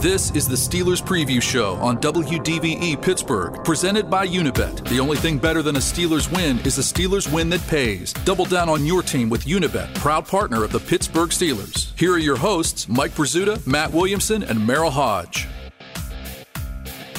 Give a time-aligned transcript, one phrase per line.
[0.00, 4.88] This is the Steelers Preview Show on WDVE Pittsburgh, presented by Unibet.
[4.88, 8.14] The only thing better than a Steelers win is a Steelers win that pays.
[8.24, 11.92] Double down on your team with Unibet, proud partner of the Pittsburgh Steelers.
[11.98, 15.46] Here are your hosts, Mike Prisuta, Matt Williamson, and Merril Hoge.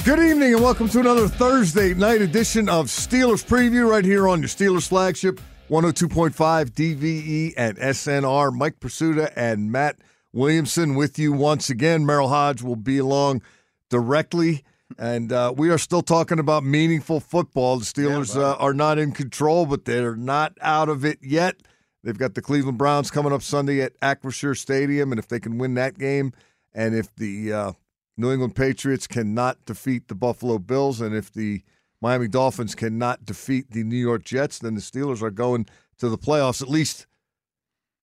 [0.04, 4.40] Good evening and welcome to another Thursday night edition of Steelers Preview right here on
[4.40, 5.40] your Steelers flagship
[5.70, 6.34] 102.5
[6.72, 8.52] DVE and SNR.
[8.52, 9.98] Mike Prisuta and Matt
[10.32, 12.04] Williamson with you once again.
[12.04, 13.42] Merril Hoge will be along
[13.90, 14.64] directly.
[14.98, 17.78] And uh, we are still talking about meaningful football.
[17.78, 21.56] The Steelers yeah, uh, are not in control, but they're not out of it yet.
[22.02, 25.56] They've got the Cleveland Browns coming up Sunday at Acrisure Stadium, and if they can
[25.56, 26.32] win that game,
[26.74, 27.72] and if the uh,
[28.16, 31.62] New England Patriots cannot defeat the Buffalo Bills, and if the
[32.00, 35.66] Miami Dolphins cannot defeat the New York Jets, then the Steelers are going
[35.98, 36.60] to the playoffs.
[36.60, 37.06] At least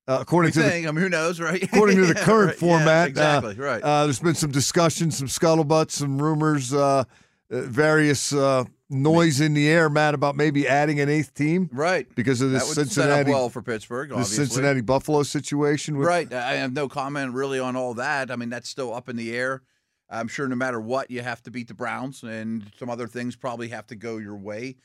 [0.10, 1.62] uh, according to the, I mean, who knows, right?
[1.72, 3.82] according to the current right, format, yeah, exactly, uh, right.
[3.84, 7.04] Uh, there's been some discussion, some scuttlebutt, some rumors, uh,
[7.52, 12.08] uh, various uh, noise in the air, Matt, about maybe adding an eighth team, right?
[12.16, 14.38] Because of would Cincinnati, well for Pittsburgh, obviously.
[14.38, 16.34] the Cincinnati Buffalo situation, with, right?
[16.34, 18.32] I have no comment really on all that.
[18.32, 19.62] I mean, that's still up in the air.
[20.10, 23.36] I'm sure no matter what, you have to beat the Browns, and some other things
[23.36, 24.78] probably have to go your way.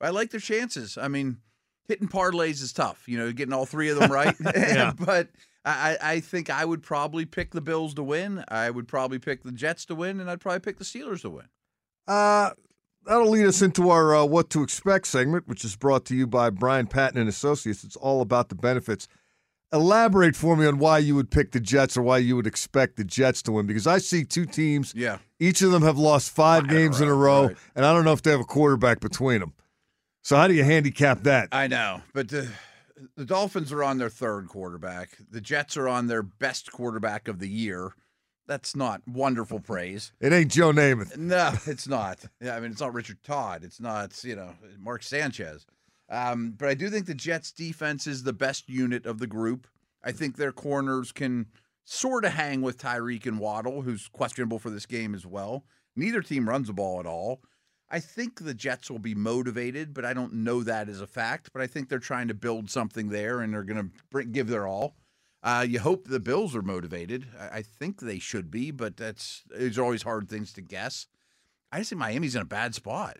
[0.00, 0.96] But I like their chances.
[0.96, 1.36] I mean
[1.92, 4.34] hitting parlays is tough, you know, getting all three of them right.
[4.98, 5.28] but
[5.64, 8.42] I, I think I would probably pick the Bills to win.
[8.48, 11.30] I would probably pick the Jets to win, and I'd probably pick the Steelers to
[11.30, 11.44] win.
[12.08, 12.50] Uh,
[13.06, 16.26] that'll lead us into our uh, What to Expect segment, which is brought to you
[16.26, 17.84] by Brian Patton and Associates.
[17.84, 19.06] It's all about the benefits.
[19.70, 22.96] Elaborate for me on why you would pick the Jets or why you would expect
[22.96, 24.94] the Jets to win, because I see two teams.
[24.96, 25.18] Yeah.
[25.38, 27.56] Each of them have lost five games in a row, right.
[27.76, 29.52] and I don't know if they have a quarterback between them.
[30.22, 31.48] So how do you handicap that?
[31.50, 32.48] I know, but the,
[33.16, 35.18] the Dolphins are on their third quarterback.
[35.30, 37.92] The Jets are on their best quarterback of the year.
[38.46, 40.12] That's not wonderful praise.
[40.20, 41.16] It ain't Joe Namath.
[41.16, 42.24] No, it's not.
[42.40, 43.64] Yeah, I mean, it's not Richard Todd.
[43.64, 45.66] It's not you know Mark Sanchez.
[46.08, 49.66] Um, but I do think the Jets' defense is the best unit of the group.
[50.04, 51.46] I think their corners can
[51.84, 55.64] sort of hang with Tyreek and Waddle, who's questionable for this game as well.
[55.96, 57.40] Neither team runs the ball at all.
[57.92, 61.50] I think the Jets will be motivated, but I don't know that as a fact.
[61.52, 64.66] But I think they're trying to build something there, and they're going to give their
[64.66, 64.96] all.
[65.42, 67.26] Uh, you hope the Bills are motivated.
[67.38, 71.06] I, I think they should be, but that's these are always hard things to guess.
[71.70, 73.18] I just think Miami's in a bad spot.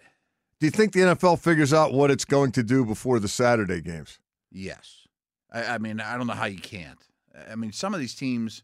[0.59, 3.81] Do you think the NFL figures out what it's going to do before the Saturday
[3.81, 4.21] games?
[4.51, 5.07] Yes.
[5.53, 6.99] I, I mean, I don't know how you can't.
[7.51, 8.63] I mean, some of these teams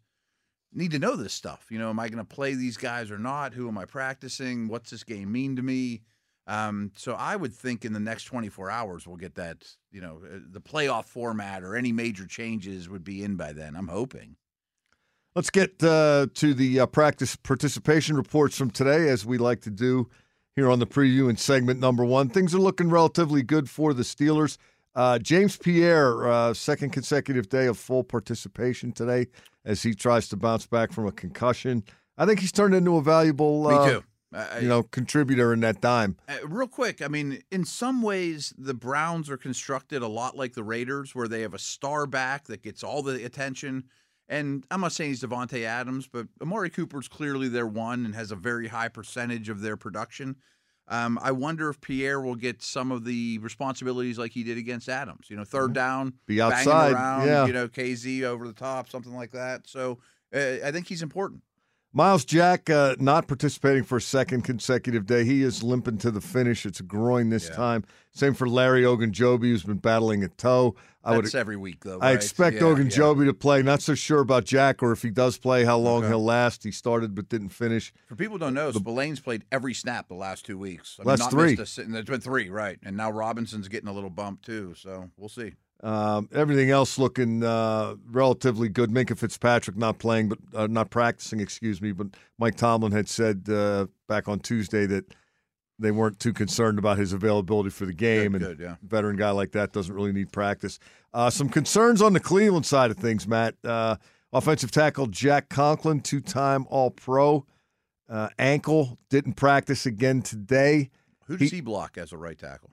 [0.72, 1.66] need to know this stuff.
[1.70, 3.54] You know, am I going to play these guys or not?
[3.54, 4.68] Who am I practicing?
[4.68, 6.02] What's this game mean to me?
[6.46, 9.68] Um, so I would think in the next 24 hours we'll get that.
[9.90, 13.76] You know, uh, the playoff format or any major changes would be in by then.
[13.76, 14.36] I'm hoping.
[15.34, 19.70] Let's get uh, to the uh, practice participation reports from today, as we like to
[19.70, 20.08] do
[20.56, 22.28] here on the preview in segment number one.
[22.30, 24.56] Things are looking relatively good for the Steelers.
[24.94, 29.28] Uh, James Pierre, uh, second consecutive day of full participation today
[29.68, 31.84] as he tries to bounce back from a concussion.
[32.16, 34.04] I think he's turned into a valuable, Me too.
[34.32, 36.16] Uh, you know, contributor in that dime.
[36.28, 40.54] Uh, real quick, I mean, in some ways, the Browns are constructed a lot like
[40.54, 43.84] the Raiders, where they have a star back that gets all the attention.
[44.28, 48.30] And I'm not saying he's Davante Adams, but Amari Cooper's clearly their one and has
[48.30, 50.36] a very high percentage of their production.
[50.88, 54.88] Um, I wonder if Pierre will get some of the responsibilities like he did against
[54.88, 55.28] Adams.
[55.28, 55.72] You know, third mm-hmm.
[55.74, 57.46] down, be outside, around, yeah.
[57.46, 59.68] You know, KZ over the top, something like that.
[59.68, 59.98] So
[60.34, 61.42] uh, I think he's important.
[61.94, 65.24] Myles Jack uh, not participating for a second consecutive day.
[65.24, 66.66] He is limping to the finish.
[66.66, 67.56] It's a groin this Yeah.
[67.56, 67.84] time.
[68.12, 70.74] Same for Larry Ogunjobi, who's been battling a toe.
[71.02, 71.98] I would That's every week, though.
[72.00, 72.14] I right?
[72.16, 73.62] expect Yeah, Ogunjobi to play.
[73.62, 76.08] Not so sure about Jack or if he does play, how long Okay.
[76.08, 76.62] he'll last.
[76.64, 77.92] He started but didn't finish.
[78.06, 80.98] For people who don't know, the, Spillane's played every snap the last two weeks.
[81.00, 81.54] I Last not three.
[81.54, 82.78] a There's been three, right?
[82.82, 84.74] And now Robinson's getting a little bump too.
[84.76, 85.54] So we'll see.
[85.82, 88.90] Um, everything else looking uh, relatively good.
[88.90, 91.38] Minkah Fitzpatrick not playing, but uh, not practicing.
[91.40, 91.92] Excuse me.
[91.92, 92.08] But
[92.38, 95.14] Mike Tomlin had said uh, back on Tuesday that
[95.78, 98.74] they weren't too concerned about his availability for the game, Good, and good, yeah.
[98.82, 100.80] veteran guy like that doesn't really need practice.
[101.14, 103.54] Uh, some concerns on the Cleveland side of things, Matt.
[103.62, 103.94] Uh,
[104.32, 107.46] offensive tackle Jack Conklin, two-time All-Pro,
[108.08, 110.90] uh, ankle didn't practice again today.
[111.26, 112.72] Who does He- he, block as a right tackle?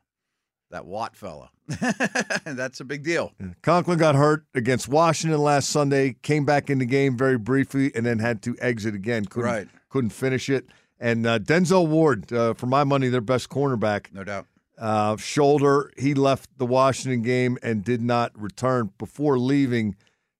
[0.72, 1.52] That Watt fella.
[2.46, 3.32] That's a big deal.
[3.62, 8.06] Conklin got hurt against Washington last Sunday, came back in the game very briefly, and
[8.06, 9.26] then had to exit again.
[9.26, 9.68] Couldn't, Right.
[9.90, 10.68] couldn't finish it.
[11.00, 14.46] And uh, Denzel Ward, uh, for my money, their best cornerback, No doubt.
[14.78, 15.92] uh, shoulder.
[15.98, 18.92] He left the Washington game and did not return.
[18.98, 19.96] Before leaving,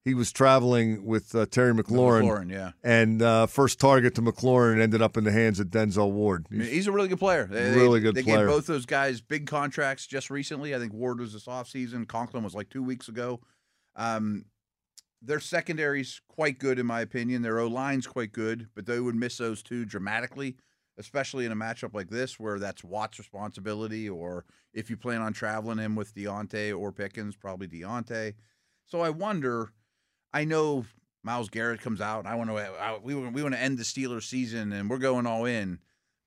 [0.06, 2.72] he was traveling with uh, Terry McLaurin, McLaurin, yeah.
[2.84, 6.46] and uh, first target to McLaurin ended up in the hands of Denzel Ward.
[6.52, 7.48] I mean, he's a really good player.
[7.48, 8.46] They, they- Really good they player.
[8.46, 10.76] gave both those guys big contracts just recently.
[10.76, 12.08] I think Ward was this offseason.
[12.08, 13.42] Conklin was like two weeks ago.
[13.96, 14.46] Um,
[15.24, 17.42] their secondary's quite good, in my opinion.
[17.42, 20.56] Their O line's quite good, but they would miss those two dramatically,
[21.00, 25.34] especially in a matchup like this where that's Watt's responsibility, or if you plan on
[25.34, 28.36] traveling him with Diontae or Pickens, probably Diontae.
[28.86, 29.72] So I wonder.
[30.36, 30.86] I know
[31.24, 32.26] Myles Garrett comes out.
[32.26, 32.56] I want to.
[32.58, 35.80] I, we want- we want to end the Steelers season, and we're going all in.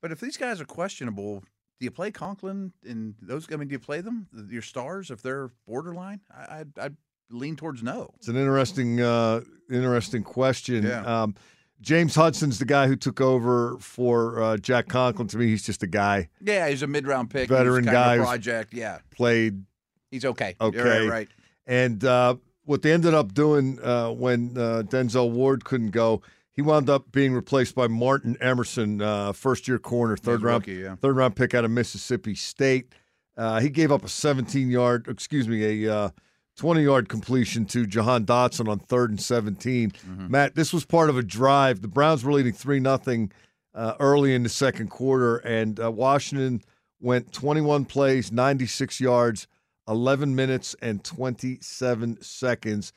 [0.02, 1.40] But if these guys are questionable,
[1.78, 3.46] do you play Conklin and those?
[3.52, 6.20] I mean, do you play them, your stars, if they're borderline?
[6.34, 6.96] I, I'd, I'd
[7.30, 8.14] lean towards no.
[8.16, 10.84] It's an interesting, uh, interesting question.
[10.84, 11.02] Yeah.
[11.22, 11.34] Um,
[11.80, 15.28] James Hudson's the guy who took over for uh, Jack Conklin.
[15.28, 18.22] To me, he's just a guy Yeah, he's a mid-round pick, Veteran guy of a
[18.22, 18.72] who's- project.
[18.74, 19.62] Yeah, played
[20.10, 20.56] he's okay.
[20.60, 20.80] Okay.
[21.02, 21.28] right, right.
[21.66, 22.36] And uh,
[22.68, 26.20] what they ended up doing uh, when uh, Denzel Ward couldn't go,
[26.52, 30.66] he wound up being replaced by Martin Emerson, uh, first year corner, third He's round,
[30.66, 30.96] rookie, yeah.
[30.96, 32.92] third round pick out of Mississippi State.
[33.38, 36.10] Uh, he gave up a 17 yard, excuse me, a uh,
[36.56, 39.92] 20 yard completion to Jahan Dotson on third and 17.
[39.92, 40.30] Mm-hmm.
[40.30, 41.80] Matt, this was part of a drive.
[41.80, 43.32] The Browns were leading 3 nothing
[43.74, 46.60] uh, early in the second quarter, and uh, Washington
[47.00, 49.46] went 21 plays, 96 yards,
[49.88, 52.92] 11 minutes and 27 seconds,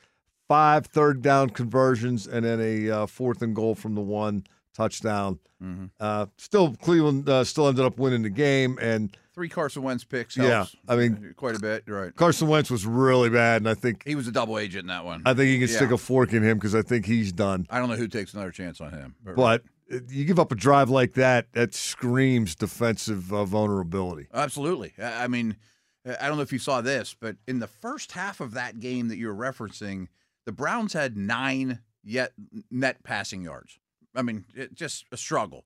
[0.48, 4.44] five third down conversions, and then a uh, fourth and goal from the one
[4.74, 5.38] touchdown.
[5.62, 5.86] Mm-hmm.
[6.00, 10.36] Uh, still, Cleveland uh, still ended up winning the game, and Three Carson Wentz picks.
[10.36, 11.84] Yeah, I mean- quite a bit.
[11.86, 12.14] Right.
[12.14, 15.04] Carson Wentz was really bad, and I think He was a double agent in that
[15.04, 15.22] one.
[15.24, 17.66] I think you can stick a fork in him because I think he's done.
[17.70, 19.14] I don't know who takes another chance on him.
[19.24, 24.26] But uh, you give up a drive like that, that screams defensive uh, vulnerability.
[24.34, 24.92] Absolutely.
[25.02, 25.56] I mean,
[26.06, 28.80] Uh, I don't know if you saw this, but in the first half of that
[28.80, 30.08] game that you're referencing,
[30.46, 32.32] the Browns had nine yet
[32.70, 33.78] net passing yards.
[34.14, 35.64] I mean, it, just a struggle.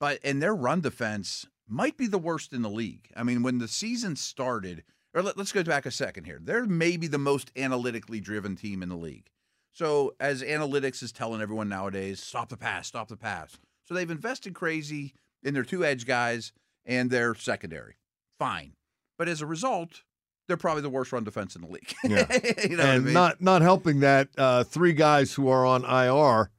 [0.00, 3.10] But and their run defense might be the worst in the league.
[3.16, 4.84] I mean, when the season started,
[5.14, 6.38] or let, us go back a second here.
[6.42, 9.30] They're maybe the most analytically driven team in the league.
[9.72, 13.58] So as analytics is telling everyone nowadays, stop the pass, stop the pass.
[13.84, 16.52] So they've invested crazy in their two edge guys
[16.84, 17.96] and their secondary.
[18.38, 18.72] Fine.
[19.18, 20.02] But as a result,
[20.48, 21.92] they're probably the worst run defense in the league.
[22.04, 22.26] Yeah.
[22.68, 23.14] you know what I and mean?
[23.14, 26.50] not not helping that, uh, three guys who are on IR,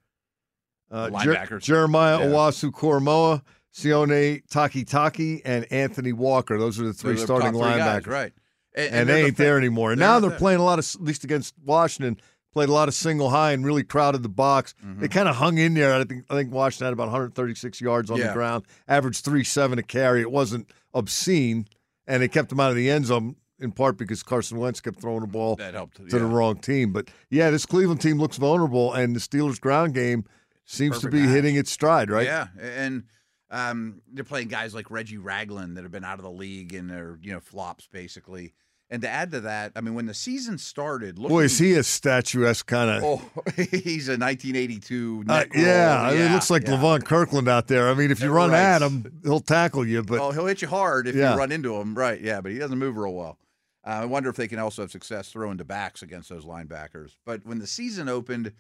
[0.92, 2.25] uh, The Jer- Jeremiah Yeah.
[2.36, 3.41] Owusu-Koramoah,
[3.74, 6.58] Sione Takitaki, and Anthony Walker.
[6.58, 7.77] Those are the three starting three linebackers.
[8.03, 8.34] guys, right?
[8.75, 9.91] And, they're they ain't fa- there anymore.
[9.91, 12.17] And they're now they're playing a lot of, at least against Washington,
[12.53, 14.75] played a lot of single high and really crowded the box.
[14.86, 15.01] Mm-hmm.
[15.01, 15.93] They kind of hung in there.
[15.96, 19.79] I think I think Washington had about 136 yards on the ground, averaged three seven
[19.79, 20.22] a carry.
[20.22, 21.67] It wasn't obscene,
[22.07, 24.99] and it kept them out of the end zone in part because Carson Wentz kept
[25.01, 25.97] throwing the ball That helped.
[25.97, 26.09] to yeah.
[26.19, 26.93] the wrong team.
[26.93, 30.25] But yeah, this Cleveland team looks vulnerable, and the Steelers' ground game
[30.65, 31.29] seems to be match.
[31.29, 32.09] hitting its stride.
[32.11, 32.25] Right?
[32.27, 33.03] Yeah, and
[33.49, 36.89] um, they're playing guys like Reggie Ragland that have been out of the league and
[36.89, 38.53] they're you know flops basically.
[38.89, 41.74] And to add to that, I mean, when the season started, looking, Boy, is he
[41.74, 43.03] a statuesque kind of.
[43.03, 45.25] Oh, he's a 1982.
[45.27, 46.77] Uh, yeah, I mean, it looks like yeah.
[46.77, 47.89] Levon Kirkland out there.
[47.89, 48.60] I mean, if you run right.
[48.60, 50.03] at him, he'll tackle you.
[50.03, 51.34] But oh, he'll hit you hard if Yeah.
[51.34, 51.96] you run into him.
[51.96, 52.22] Right.
[52.22, 53.38] Yeah, but he doesn't move real well.
[53.86, 57.15] Uh, I wonder if they can also have success throwing to backs against those linebackers.
[57.25, 58.53] But when the season opened,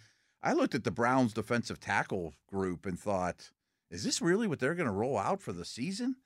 [0.43, 3.51] I looked at the Browns defensive tackle group and thought,
[3.89, 6.17] is this really what they're going to roll out for the season?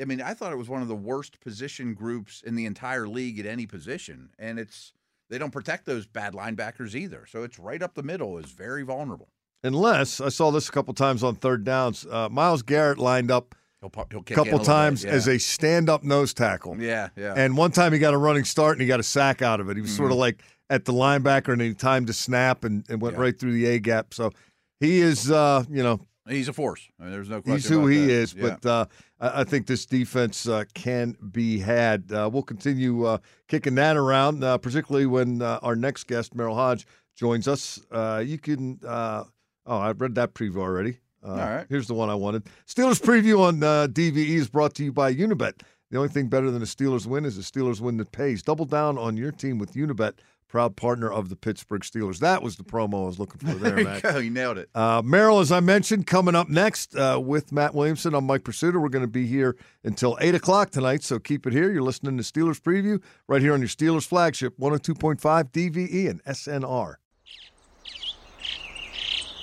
[0.00, 3.08] I mean, I thought it was one of the worst position groups in the entire
[3.08, 4.30] league at any position.
[4.38, 4.92] And it's
[5.30, 7.26] they don't protect those bad linebackers either.
[7.28, 9.28] So it's right up the middle is very vulnerable.
[9.64, 12.06] unless I saw this a couple times on third downs.
[12.10, 15.10] Uh, Myles Garrett lined up He'll, he'll a couple bit, times yeah.
[15.10, 16.76] as a stand-up nose tackle.
[16.80, 17.34] yeah, yeah.
[17.36, 19.68] And one time he got a running start and he got a sack out of
[19.70, 19.76] it.
[19.76, 23.00] He was sort of like at the linebacker and he timed to snap and, and
[23.00, 23.20] went Mm-hmm.
[23.22, 23.24] Yeah.
[23.26, 24.14] right through the A gap.
[24.14, 24.32] So
[24.80, 26.88] he is, uh, you know, he's a force.
[26.98, 27.54] I mean, there's no question.
[27.54, 28.10] he's who he that.
[28.10, 28.34] is.
[28.34, 28.56] Yeah.
[28.62, 28.84] But uh,
[29.20, 32.12] I, think this defense uh, can be had.
[32.12, 33.18] Uh, we'll continue uh,
[33.48, 37.80] kicking that around, uh, particularly when uh, our next guest, Merril Hoge, joins us.
[37.90, 38.78] Uh, you can.
[38.86, 39.24] Uh,
[39.66, 40.98] oh, I've read that preview already.
[41.22, 41.66] Uh, All right.
[41.68, 42.44] Here's the one I wanted.
[42.66, 45.62] Steelers preview on uh, DVE is brought to you by Unibet.
[45.90, 48.42] The only thing better than a Steelers win is a Steelers win that pays.
[48.42, 50.14] Double down on your team with Unibet,
[50.48, 52.18] proud partner of the Pittsburgh Steelers.
[52.18, 54.02] That was the promo I was looking for there, there Matt.
[54.02, 54.18] you go.
[54.18, 54.70] You nailed it.
[54.74, 58.14] Uh, Merril, as I mentioned, coming up next uh, with Matt Williamson.
[58.14, 58.80] I'm Mike Prisuta.
[58.80, 61.70] We're going to be here until 8 o'clock tonight, so keep it here.
[61.70, 65.18] You're listening to Steelers Preview right here on your Steelers flagship, 102.5
[65.52, 66.94] DVE and SNR.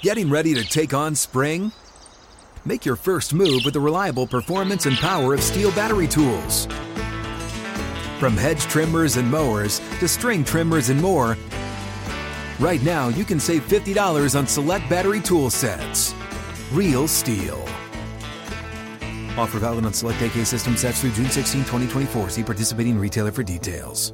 [0.02, 1.72] Getting ready to take on spring?
[2.66, 6.68] Make your first move with the reliable performance and power of STIHL battery tools.
[8.20, 11.38] From hedge trimmers and mowers to string trimmers and more,
[12.60, 16.14] right now you can save $50 on select battery tool sets.
[16.72, 17.62] Real STIHL.
[19.38, 22.30] Offer valid on select AK system sets through June 16, 2024.
[22.30, 24.14] See participating retailer for details.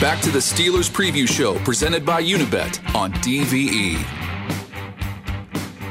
[0.00, 3.12] Back to the Steelers preview show presented by Unibet on.
[3.12, 4.23] DVE.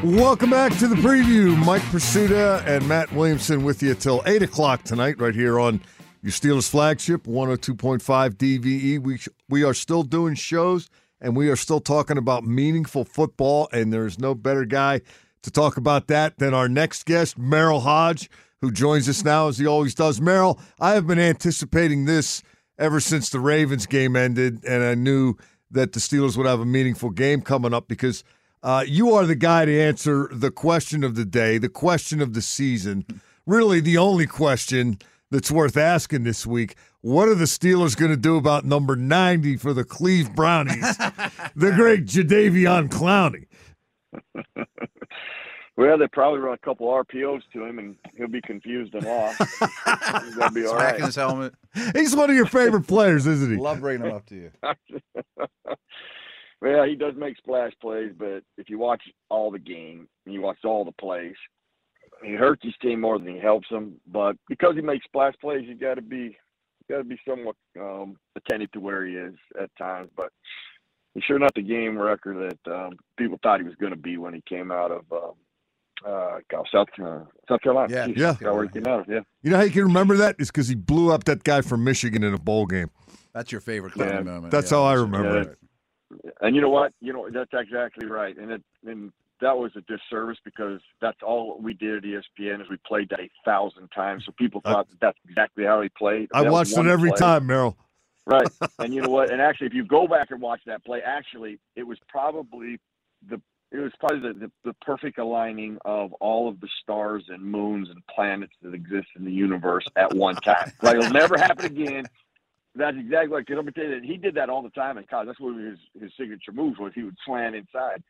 [0.03, 1.57] Welcome back to the preview.
[1.65, 5.79] Mike Prisuta and Matt Williamson with you till 8 o'clock tonight, right here on
[6.21, 8.01] your Steelers flagship, 102.5
[8.33, 8.99] DVE.
[8.99, 10.89] We, we are still doing shows
[11.21, 14.99] and we are still talking about meaningful football, and there's no better guy
[15.41, 18.29] to talk about that than our next guest, Merril Hoge,
[18.59, 20.19] who joins us now as he always does.
[20.19, 22.43] Merril, I have been anticipating this
[22.77, 25.35] ever since the Ravens game ended, and I knew
[25.71, 28.25] that the Steelers would have a meaningful game coming up because
[28.63, 32.33] uh, you are the guy to answer the question of the day, the question of
[32.33, 33.05] the season,
[33.45, 34.97] really the only question
[35.29, 36.75] that's worth asking this week.
[37.01, 40.97] What are the Steelers going to do about number 90 for the Cleve Brownies?
[41.55, 43.47] the great Jadeveon Clowney.
[45.75, 49.39] Well, they probably run a couple RPOs to him, and he'll be confused and lost.
[49.39, 51.01] He's gonna be all Smacking right.
[51.01, 51.55] his helmet.
[51.95, 53.57] He's one of your favorite players, isn't he?
[53.57, 54.51] Love bringing him up to you.
[56.63, 60.41] Well, he does make splash plays, but if you watch all the game and you
[60.41, 61.35] watch all the plays,
[62.23, 63.95] he hurts his team more than he helps them.
[64.07, 66.37] But because he makes splash plays, you got to be
[66.89, 70.09] got to be somewhat um, attentive to where he is at times.
[70.15, 70.29] But
[71.13, 74.17] he's sure not the game wrecker that um, people thought he was going to be
[74.17, 75.31] when he came out of um,
[76.07, 76.37] uh,
[76.71, 77.93] South uh, South Carolina.
[77.93, 78.07] Yeah.
[78.07, 78.33] Jeez, Yeah.
[78.35, 79.09] forgot where he came out of.
[79.09, 79.19] Yeah.
[79.41, 80.37] You know how you can remember that?
[80.39, 82.89] It's because he blew up that guy from Michigan in a bowl game.
[83.33, 84.21] That's your favorite Yeah.
[84.21, 84.51] moment.
[84.51, 85.57] That's Yeah, how I that's- remember it.
[86.41, 86.93] And you know what?
[87.01, 88.37] You know that's exactly right.
[88.37, 92.69] And it and that was a disservice because that's all we did at ESPN is
[92.69, 94.23] we played that a thousand times.
[94.25, 96.29] So people thought that that's exactly how he played.
[96.33, 97.17] I That watched it every play.
[97.19, 97.75] time, Merril.
[98.25, 98.47] Right.
[98.79, 99.31] and you know what?
[99.31, 102.79] And actually, if you go back and watch that play, actually, it was probably
[103.29, 103.41] the
[103.71, 107.89] it was probably the, the, the perfect aligning of all of the stars and moons
[107.89, 110.71] and planets that exist in the universe at one time.
[110.83, 112.05] like it'll never happen again.
[112.75, 115.05] That's exactly like let me tell you that he did that all the time in
[115.05, 115.27] college.
[115.27, 116.91] That's what his his signature move was.
[116.95, 118.01] He would slant inside,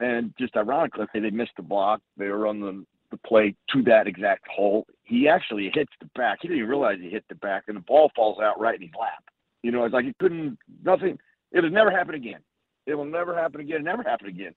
[0.00, 2.00] and just ironically, they missed the block.
[2.16, 4.86] They were on the the play to that exact hole.
[5.04, 6.38] He actually hits the back.
[6.42, 8.82] He didn't even realize he hit the back, and the ball falls out right in
[8.82, 9.24] his lap.
[9.62, 10.58] You know, it's like he couldn't.
[10.84, 11.18] Nothing.
[11.52, 12.40] It'll never happen again.
[12.86, 13.82] It will never happen again.
[13.82, 14.54] Never happen again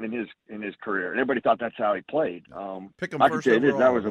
[0.00, 1.10] in his in his career.
[1.10, 2.44] And everybody thought that's how he played.
[2.54, 4.10] Um, Pick him I first this, that was a-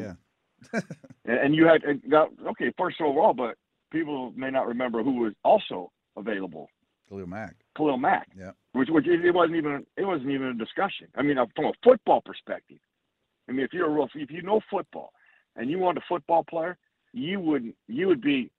[0.73, 0.79] yeah.
[1.25, 3.55] and, you had got okay first overall, but
[3.91, 6.69] people may not remember who was also available.
[7.09, 7.55] Khalil Mack.
[7.75, 8.29] Khalil Mack.
[8.37, 8.51] Yeah.
[8.73, 11.07] Which which it it wasn't even it wasn't even a discussion.
[11.15, 12.79] I mean, uh, from a football perspective.
[13.49, 15.11] I mean, if you're a real if you know football
[15.55, 16.77] and you want a football player,
[17.13, 18.49] you would you would be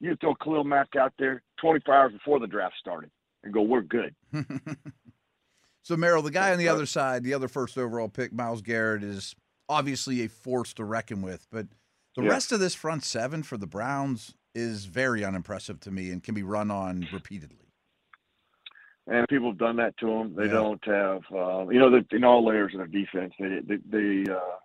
[0.00, 3.10] you'd throw Khalil Mack out there 24 hours before the draft started
[3.42, 4.14] and go, we're good.
[5.82, 9.04] So Merril, the guy on the other side, the other first overall pick, Myles Garrett,
[9.04, 9.36] is
[9.68, 11.46] obviously a force to reckon with.
[11.52, 11.68] But
[12.16, 12.30] the Yeah.
[12.30, 16.34] rest of this front seven for the Browns is very unimpressive to me and can
[16.34, 17.58] be run on repeatedly.
[19.08, 20.34] and people have done that to them.
[20.34, 20.54] They Yeah.
[20.54, 24.32] don't have, uh, you know, the, in all layers of their defense, they they they,
[24.32, 24.56] uh,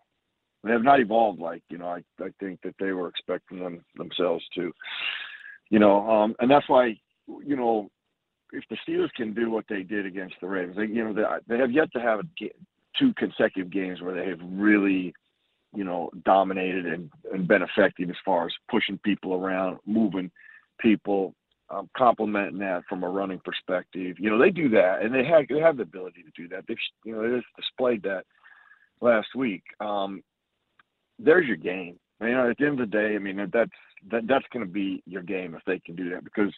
[0.63, 3.85] they have not evolved like you know I I think that they were expecting them
[3.95, 4.71] themselves to,
[5.69, 7.91] you know, um, and that's why you know
[8.51, 11.25] if the Steelers can do what they did against the Ravens, they you know they,
[11.47, 12.23] they have yet to have a,
[12.97, 15.13] two consecutive games where they have really.
[15.73, 20.29] You know, dominated and, and been effective as far as pushing people around, moving
[20.79, 21.33] people,
[21.69, 24.17] um, complementing that from a running perspective.
[24.19, 26.65] You know, they do that, and they have they have the ability to do that.
[26.67, 28.25] They've you know they just displayed that
[28.99, 29.63] last week.
[29.79, 30.23] Um,
[31.19, 31.97] there's your game.
[32.19, 33.71] You know, at the end of the day, I mean that's
[34.11, 36.51] that that's going to be your game if they can do that because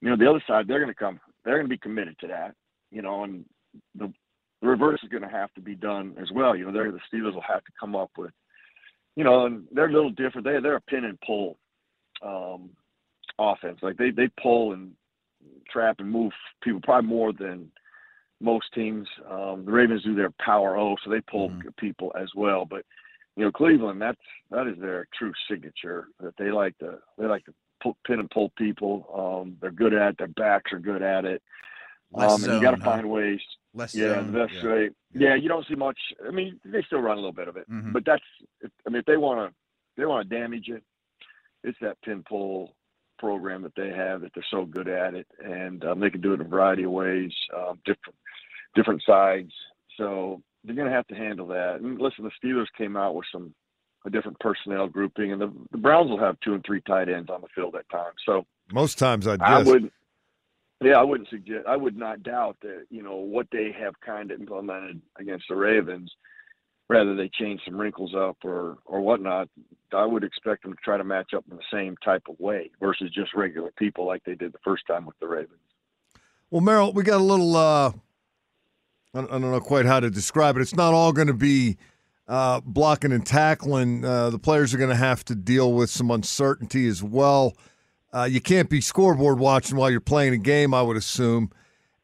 [0.00, 2.28] you know the other side they're going to come they're going to be committed to
[2.28, 2.54] that.
[2.90, 3.44] You know, and
[3.94, 4.12] the,
[4.60, 6.54] the reverse is going to have to be done as well.
[6.54, 8.32] You know, they're the Steelers will have to come up with
[9.16, 10.46] you know, and they're a little different.
[10.46, 11.58] They they're a pin and pull
[12.24, 12.70] um,
[13.38, 13.78] offense.
[13.82, 14.92] Like they they pull and
[15.70, 17.70] trap and move people probably more than
[18.40, 19.06] most teams.
[19.30, 21.68] Um, the Ravens do their power O, so they pull mm-hmm.
[21.78, 22.64] people as well.
[22.64, 22.84] But
[23.36, 26.08] you know, Cleveland that's that is their true signature.
[26.20, 29.06] That they like to they like to pull, pin and pull people.
[29.14, 30.18] Um, they're good at it.
[30.18, 31.42] Their backs are good at it.
[32.14, 33.40] Um, and you got to find ways.
[33.72, 34.32] Less yeah, zone.
[34.32, 34.68] that's yeah.
[34.68, 34.90] right.
[35.12, 35.98] Yeah, you don't see much.
[36.26, 37.92] I mean, they still run a little bit of it, Mhm.
[37.92, 38.24] but that's.
[38.86, 39.54] I mean, if they want to,
[39.96, 40.82] they want to damage it.
[41.62, 42.74] It's that pin pull
[43.18, 46.32] program that they have that they're so good at it, and um, they can do
[46.32, 48.16] it in a variety of ways, um, different
[48.74, 49.52] different sides.
[49.96, 51.80] So they're going to have to handle that.
[51.80, 53.54] And listen, the Steelers came out with some
[54.06, 57.28] a different personnel grouping, and the, the Browns will have two and three tight ends
[57.30, 58.16] on the field at times.
[58.24, 59.72] So Most times I'd I guess.
[60.82, 61.66] Yeah, I wouldn't suggest.
[61.66, 65.56] I would not doubt that you know what they have kind of implemented against the
[65.56, 66.10] Ravens.
[66.88, 69.48] Rather they change some wrinkles up or or whatnot,
[69.92, 72.70] I would expect them to try to match up in the same type of way
[72.80, 75.60] versus just regular people like they did the first time with the Ravens.
[76.50, 77.54] Well, Merril, we got a little.
[77.54, 77.90] Uh,
[79.14, 80.62] I don't I don't know quite how to describe it.
[80.62, 81.76] It's not all going to be
[82.26, 84.04] uh, blocking and tackling.
[84.04, 87.54] Uh, the players are going to have to deal with some uncertainty as well.
[88.12, 91.50] Uh, you can't be scoreboard watching while you're playing a game, I would assume.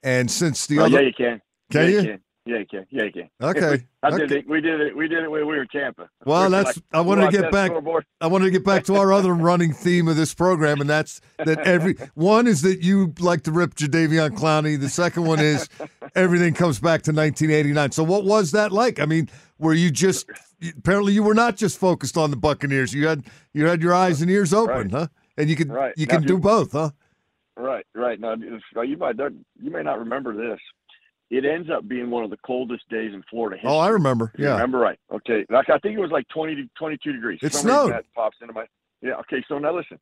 [0.02, 1.40] And since the Oh, other, yeah, you can.
[1.72, 2.02] Can yeah, you?
[2.02, 2.20] can.
[2.48, 2.86] Yeah, you can.
[2.90, 3.28] Yeah, you can.
[3.42, 4.48] Okay, I did it.
[4.48, 4.96] We did it.
[4.96, 6.08] We did it when we were in Tampa.
[6.24, 8.04] Well, that's- I wanted to get back- scoreboard.
[8.20, 11.20] I wanted to get back to our other running theme of this program, and that's
[11.44, 14.78] that every one is that you like to rip Jadeveon Clowney.
[14.78, 15.68] The second one is
[16.14, 17.90] everything comes back to 1989.
[17.90, 19.00] So, what was that like?
[19.00, 20.30] I mean, were you just
[20.78, 22.94] apparently you were not just focused on the Buccaneers.
[22.94, 24.90] You had you had your eyes and ears open, Right.
[24.92, 25.06] huh?
[25.36, 25.94] And you could Right.
[25.96, 26.90] you Now, can do both, huh?
[27.56, 28.20] Right, right.
[28.20, 30.60] Now, you might you may not remember this.
[31.30, 33.70] It ends up being one of the coldest days in Florida history.
[33.70, 34.32] Oh, I remember.
[34.38, 34.52] Yeah.
[34.52, 34.98] remember right.
[35.10, 35.44] Okay.
[35.50, 37.40] Like I think it was like 20 to 22 degrees.
[37.42, 37.92] It snowed.
[37.92, 38.66] That pops into my.
[39.02, 39.14] Yeah.
[39.16, 39.44] Okay.
[39.48, 39.98] So now listen.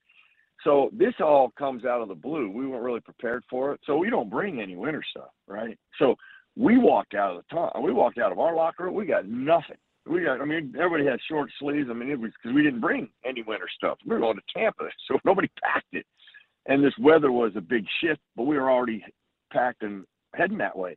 [0.62, 2.50] So this all comes out of the blue.
[2.50, 3.80] We weren't really prepared for it.
[3.84, 5.78] So we don't bring any winter stuff, right?
[5.98, 6.16] So
[6.56, 7.80] we walked out of the top.
[7.82, 8.94] We walked out of our locker room.
[8.94, 9.76] We got nothing.
[10.06, 10.40] We got.
[10.40, 11.88] I mean, everybody had short sleeves.
[11.90, 13.98] I mean, it was because we didn't bring any winter stuff.
[14.04, 16.06] We were going to Tampa, so nobody packed it.
[16.66, 19.04] And this weather was a big shift, but we were already
[19.52, 20.96] packed and heading that way.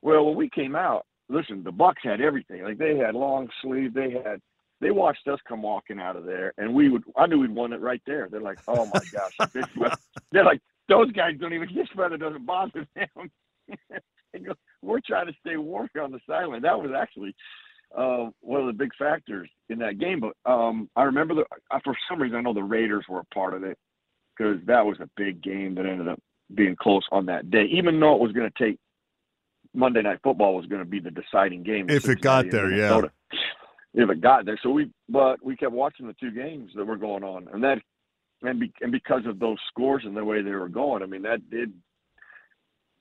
[0.00, 2.62] Well, when we came out, listen, the Bucks had everything.
[2.62, 4.40] Like they had long sleeve, they had
[4.80, 7.72] they watched us come walking out of there and we would I knew we'd won
[7.72, 8.28] it right there.
[8.30, 9.66] They're like, Oh my gosh, this
[10.32, 13.30] they're like, those guys don't even this weather doesn't bother them.
[14.44, 16.62] Go, We're trying to stay warm on the sideline.
[16.62, 17.34] That was actually
[17.96, 20.20] uh, one of the big factors in that game.
[20.20, 23.34] But um, I remember the I, for some reason I know the Raiders were a
[23.34, 23.78] part of it
[24.36, 26.20] because that was a big game that ended up
[26.54, 28.78] being close on that day, even though it was going to take
[29.74, 31.88] Monday Night Football was going to be the deciding game.
[31.88, 33.00] If it got there, yeah.
[33.94, 36.96] If it got there, so we, but we kept watching the two games that were
[36.96, 37.78] going on, and that,
[38.40, 41.22] and be, and because of those scores and the way they were going, I mean,
[41.22, 41.74] that did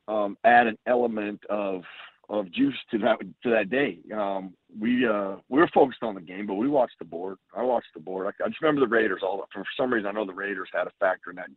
[0.10, 1.84] um, add an element of
[2.32, 4.00] of juice to that to that day.
[4.16, 7.38] Um, we uh, we were focused on the game, but we watched the board.
[7.56, 8.26] I watched the board.
[8.28, 9.22] I, I just remember the Raiders.
[9.22, 11.50] All for some reason, I know the Raiders had a factor in that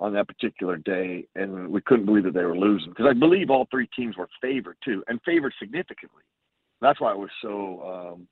[0.00, 3.50] on that particular day, and we couldn't believe that they were losing because I believe
[3.50, 6.22] all three teams were favored too, and favored significantly.
[6.80, 8.28] That's why it was so, um,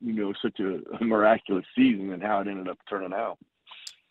[0.00, 3.38] you know, such a, a miraculous season and how it ended up turning out.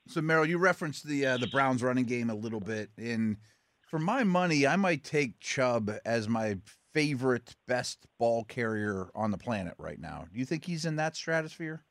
[0.08, 3.38] So, Merril, you referenced the uh, the Browns running game a little bit, and
[3.92, 6.58] for my money, I might take Chubb as my
[6.94, 10.26] favorite, best ball carrier on the planet right now.
[10.32, 11.84] Do you think he's in that stratosphere?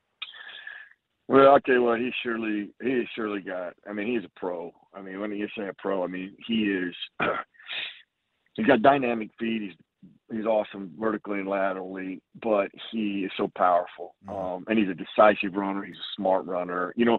[1.29, 3.75] Well, I'll tell you what, he surely he surely got.
[3.89, 4.73] I mean, he's a pro.
[4.95, 6.95] I mean, when you say a pro, I mean he is.
[8.55, 9.63] he's got dynamic feet.
[9.63, 14.17] He's he's awesome vertically and laterally, but he is so powerful.
[14.27, 14.57] Mhm.
[14.57, 15.85] Um, and he's a decisive runner.
[15.85, 16.95] He's a smart runner.
[16.97, 17.19] You know,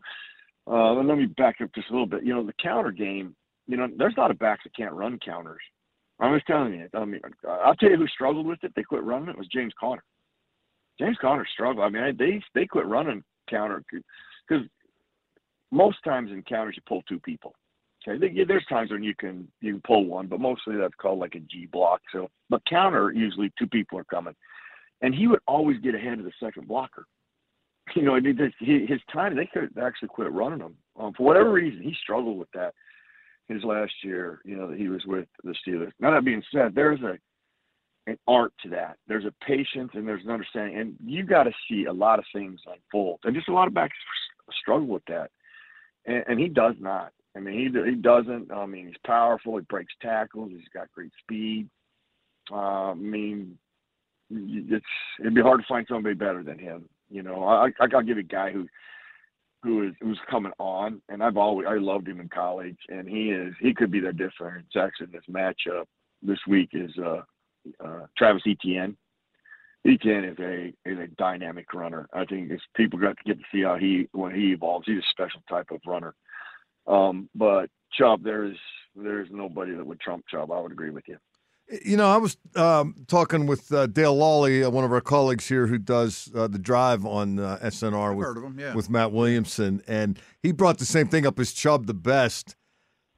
[0.68, 2.26] uh, and let me back up just a little bit.
[2.26, 3.36] You know, the counter game.
[3.68, 5.62] You know, there's a lot of backs that can't run counters.
[6.20, 6.88] I'm just telling you.
[6.94, 8.74] I mean, I'll tell you who struggled with it.
[8.76, 10.04] They quit running it was James Conner.
[11.00, 11.84] James Conner struggled.
[11.86, 13.84] I mean, they they quit running counter
[14.48, 14.66] because
[15.72, 17.56] most times in counters you pull two people.
[18.08, 21.20] Okay, There- there's times when you can you can pull one, but mostly that's called
[21.20, 22.02] like a G block.
[22.12, 24.36] So, but counter usually two people are coming,
[25.02, 27.06] and he would always get ahead of the second blocker.
[27.96, 31.82] You know, his time they could actually quit running him um, for whatever reason.
[31.82, 32.74] He struggled with that.
[33.52, 35.92] His last year, you know, that he was with the Steelers.
[36.00, 37.18] Now that being said, there's a
[38.08, 38.98] an art to that.
[39.08, 42.26] There's a patience and there's an understanding, and you got to see a lot of
[42.34, 43.20] things unfold.
[43.24, 43.96] And just a lot of backs
[44.60, 45.30] struggle with that,
[46.06, 47.12] and, and he does not.
[47.36, 48.52] I mean, he he doesn't.
[48.52, 49.58] I mean, he's powerful.
[49.58, 50.52] He breaks tackles.
[50.52, 51.70] He's got great speed.
[52.52, 53.58] Uh, I mean,
[54.30, 54.86] it's
[55.20, 56.90] it'd be hard to find somebody better than him.
[57.10, 58.68] You know, I I will give a guy who
[59.64, 63.32] who is who's coming on, and I've always I loved him in college, and he
[63.32, 65.86] is he could be the difference actually in this matchup
[66.22, 67.22] this week is uh,
[67.84, 68.96] uh, Travis Etienne.
[69.86, 72.08] Etienne is a is a dynamic runner.
[72.14, 74.86] I think it's people got to get to see how he when he evolves.
[74.86, 76.14] He's a special type of runner.
[76.88, 78.58] Um, but Chubb, there's
[78.96, 80.52] there's nobody that would trump Chubb.
[80.52, 81.18] I would agree with you.
[81.84, 85.48] You know, I was um, talking with uh, Dale Lolley, uh, one of our colleagues
[85.48, 88.74] here who does uh, the drive on uh, SNR with, him, yeah.
[88.74, 92.58] with Matt Williamson, and he brought the same thing up as Chubb the best.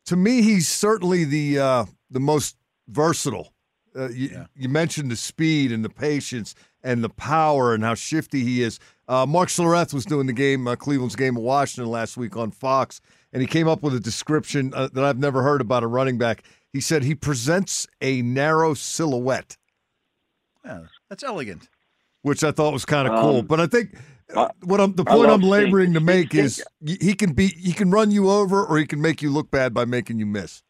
[0.05, 2.55] To me, he's certainly the uh, the most
[2.87, 3.53] versatile.
[3.95, 4.45] Uh, you, yeah.
[4.55, 8.79] you, mentioned the speed and the patience and the power and how shifty he is.
[9.07, 13.41] Mark Schlereth was doing the game, Cleveland's game of Washington last week on Fox, and
[13.41, 16.81] he came up with a description that I've never heard about a running back he
[16.81, 19.57] said he presents a narrow silhouette.
[20.65, 21.69] Yeah, that's elegant.
[22.23, 23.43] Which I thought was kind of um, cool.
[23.43, 23.95] But I think
[24.35, 25.97] uh, what I'm the point I'm laboring Stink.
[25.97, 26.45] to make Stink.
[26.45, 29.51] is he can be he can run you over or he can make you look
[29.51, 30.63] bad by making you miss.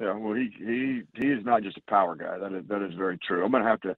[0.00, 2.38] Yeah, well, he he he is not just a power guy.
[2.38, 3.44] That is that is very true.
[3.44, 3.90] I'm gonna have to.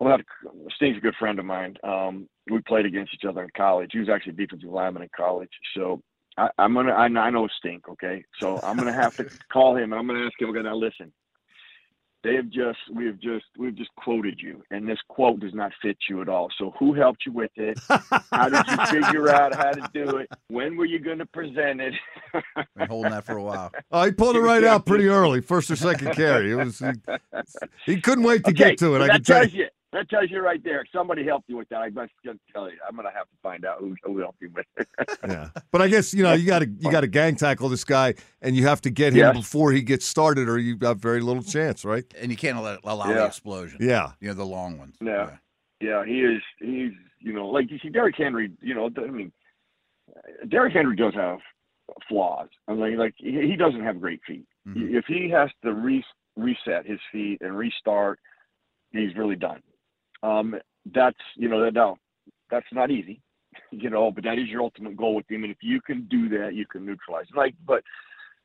[0.00, 0.70] I'm gonna have to.
[0.76, 1.76] Stink's a good friend of mine.
[1.82, 3.90] Um, we played against each other in college.
[3.92, 6.02] He was actually a defensive lineman in college, so
[6.36, 6.92] I, am gonna.
[6.92, 7.88] I, I, know stink.
[7.88, 10.50] Okay, so I'm gonna have to call him and I'm gonna ask him.
[10.50, 11.12] Okay, now listen.
[12.24, 12.78] They have just.
[12.92, 13.44] We have just.
[13.58, 16.48] We've just quoted you, and this quote does not fit you at all.
[16.58, 17.78] So who helped you with it?
[18.32, 20.30] How did you figure out how to do it?
[20.48, 21.92] When were you going to present it?
[22.76, 23.72] Been holding that for a while.
[23.92, 26.50] Oh, he pulled it right out pretty early, first or second carry.
[26.50, 26.78] It was.
[26.78, 29.02] He, he couldn't wait to okay, get to it.
[29.02, 30.84] I can tell you that tells you right there.
[30.92, 31.76] Somebody helped you with that.
[31.76, 32.12] I must
[32.52, 32.76] tell you.
[32.86, 34.88] I'm gonna have to find out who, who helped you with it.
[35.28, 37.84] yeah, but I guess you know you got to you got to gang tackle this
[37.84, 39.36] guy, and you have to get him yes.
[39.36, 42.04] before he gets started, or you have got very little chance, right?
[42.20, 43.14] And you can't allow, allow yeah.
[43.14, 43.78] the explosion.
[43.80, 44.96] Yeah, you know the long ones.
[45.00, 45.36] Yeah.
[45.80, 46.04] yeah, yeah.
[46.04, 46.42] He is.
[46.58, 48.50] He's you know like you see Derrick Henry.
[48.60, 49.32] You know, I mean,
[50.48, 51.38] Derrick Henry does have
[52.08, 52.48] flaws.
[52.66, 54.46] I mean, like he doesn't have great feet.
[54.66, 54.96] Mm-hmm.
[54.96, 56.04] If he has to re-
[56.36, 58.18] reset his feet and restart,
[58.90, 59.60] he's really done.
[60.24, 60.54] Um,
[60.94, 61.96] that's you know that
[62.50, 63.20] that's not easy,
[63.70, 65.44] you know, but that is your ultimate goal with him.
[65.44, 67.26] And if you can do that, you can neutralize.
[67.36, 67.82] Like, but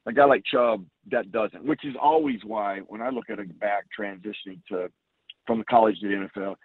[0.05, 3.45] a guy like Chubb that doesn't, which is always why when I look at a
[3.45, 4.89] back transitioning to
[5.47, 6.55] from the college to the NFL,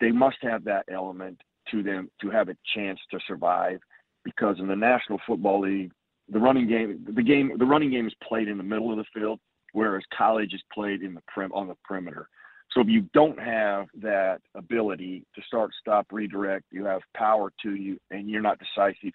[0.00, 3.80] they must have that element to them to have a chance to survive.
[4.24, 5.92] Because in the National Football League,
[6.28, 9.04] the running game, the game, the running game is played in the middle of the
[9.14, 9.40] field,
[9.72, 12.28] whereas college is played in the prim on the perimeter.
[12.72, 17.74] So if you don't have that ability to start, stop, redirect, you have power to
[17.74, 19.12] you, and you're not decisive,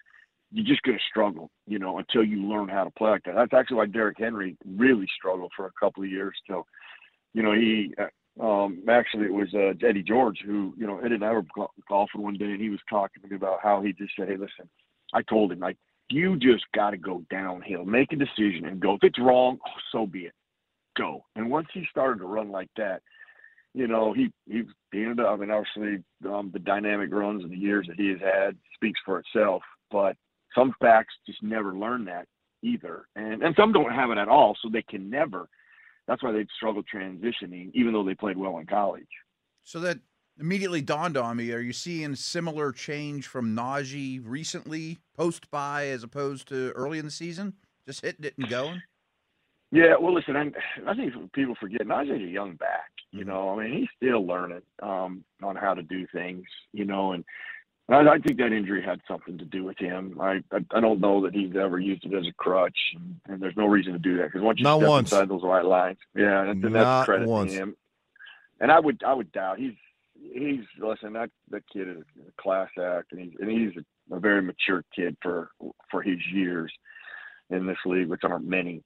[0.52, 3.34] you're just going to struggle, you know, until you learn how to play like that.
[3.34, 6.66] That's actually why Derrick Henry really struggled for a couple of years till,
[7.32, 7.94] you know, he
[8.40, 11.44] um, actually it was uh, Eddie George who, you know, Eddie and I were
[11.88, 14.36] golfing one day, and he was talking to me about how he just said, "Hey,
[14.36, 14.68] listen,"
[15.14, 15.78] I told him like,
[16.10, 18.94] "You just got to go downhill, make a decision, and go.
[18.94, 20.34] If it's wrong, oh, so be it,
[20.98, 23.00] go." And once he started to run like that
[23.76, 25.34] you know, he he, he ended up.
[25.34, 28.98] I mean, obviously, um, the dynamic runs and the years that he has had speaks
[29.04, 29.62] for itself.
[29.90, 30.16] But
[30.54, 32.26] some backs just never learn that
[32.62, 35.46] either, and and some don't have it at all, so they can never.
[36.08, 39.04] That's why they've struggled transitioning, even though they played well in college.
[39.62, 39.98] So that
[40.40, 41.52] immediately dawned on me.
[41.52, 47.04] Are you seeing similar change from Najee recently, post by, as opposed to early in
[47.04, 47.54] the season?
[47.86, 48.80] Just hitting it and going.
[49.72, 50.50] Yeah, well, listen, I,
[50.88, 52.90] I think people forget Najee's a young back.
[53.10, 53.28] You mm-hmm.
[53.28, 56.44] know, I mean, he's still learning um, on how to do things.
[56.72, 57.24] You know, and
[57.88, 60.18] I, I think that injury had something to do with him.
[60.20, 63.42] I, I I don't know that he's ever used it as a crutch, and, and
[63.42, 65.12] there's no reason to do that because once you Not step once.
[65.12, 67.52] inside those white lines, yeah, and, and that's credit once.
[67.52, 67.76] to him.
[68.60, 69.74] And I would I would doubt he's
[70.14, 74.20] he's listen that that kid is a class act, and he's and he's a, a
[74.20, 75.50] very mature kid for
[75.90, 76.72] for his years
[77.50, 78.82] in this league, which aren't many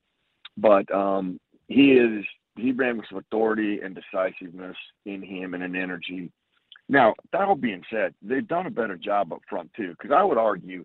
[0.60, 2.24] but um, he is
[2.56, 6.30] he brings some authority and decisiveness in him and an energy.
[6.88, 10.24] Now, that all being said, they've done a better job up front too, because I
[10.24, 10.84] would argue,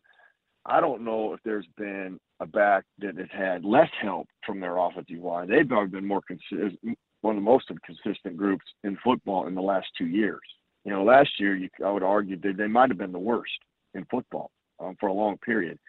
[0.66, 4.78] I don't know if there's been a back that has had less help from their
[4.78, 5.50] offensive line.
[5.50, 9.62] They've probably been more consistent, one of the most consistent groups in football in the
[9.62, 10.42] last two years.
[10.84, 13.58] You know, last year you, I would argue that they might have been the worst
[13.96, 15.80] in football um, for a long period.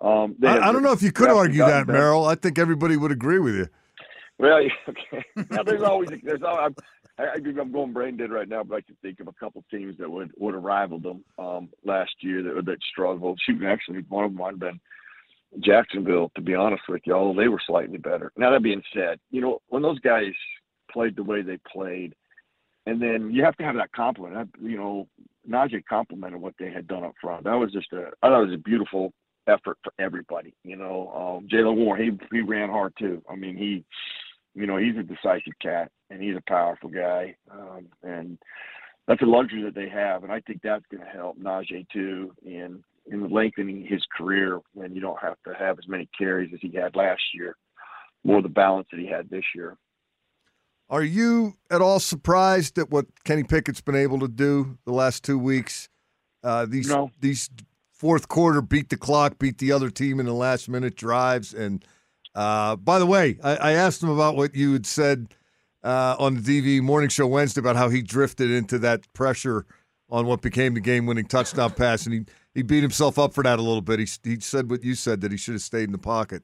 [0.00, 1.86] Um, I, I, don't know if you could argue that.
[1.86, 2.28] Merril.
[2.28, 3.68] I think everybody would agree with you.
[4.38, 5.24] Well, okay.
[5.50, 6.74] now, there's always there's always,
[7.18, 9.64] I, I, I'm going brain dead right now, but I can think of a couple
[9.70, 13.40] teams that would would have rivaled them um, last year that that struggled.
[13.44, 14.80] Shoot, actually, one of them might have been
[15.60, 16.30] Jacksonville.
[16.34, 18.32] To be honest with you, although they were slightly better.
[18.36, 20.32] Now that being said, you know when those guys
[20.92, 22.14] played the way they played,
[22.84, 24.50] and then you have to have that compliment.
[24.60, 25.08] You know,
[25.48, 27.44] Najee complimented what they had done up front.
[27.44, 29.14] That was just a I thought it was a beautiful
[29.46, 30.54] effort for everybody.
[30.64, 33.22] You know, um, Jaylen Warren he he ran hard too.
[33.28, 33.84] I mean he
[34.56, 37.36] you know, he's a decisive cat and he's a powerful guy.
[37.50, 38.38] Um, and
[39.06, 40.24] that's a luxury that they have.
[40.24, 44.94] And I think that's going to help Najee too in, in lengthening his career when
[44.94, 47.54] you don't have to have as many carries as he had last year,
[48.24, 49.76] more the balance that he had this year.
[50.88, 55.22] Are you at all surprised at what Kenny Pickett's been able to do the last
[55.22, 55.88] two weeks?
[56.42, 57.10] Uh, these no.
[57.20, 57.50] these
[57.98, 61.84] fourth quarter beat the clock, beat the other team in the last minute drives, and
[62.34, 65.34] uh, by the way, I, I, asked him about what you had said
[65.82, 69.64] uh, on the DV Morning Show Wednesday about how he drifted into that pressure
[70.10, 73.58] on what became the game-winning touchdown pass, and he, he beat himself up for that
[73.58, 74.00] a little bit.
[74.00, 76.42] He, he said what you said that he should have stayed in the pocket.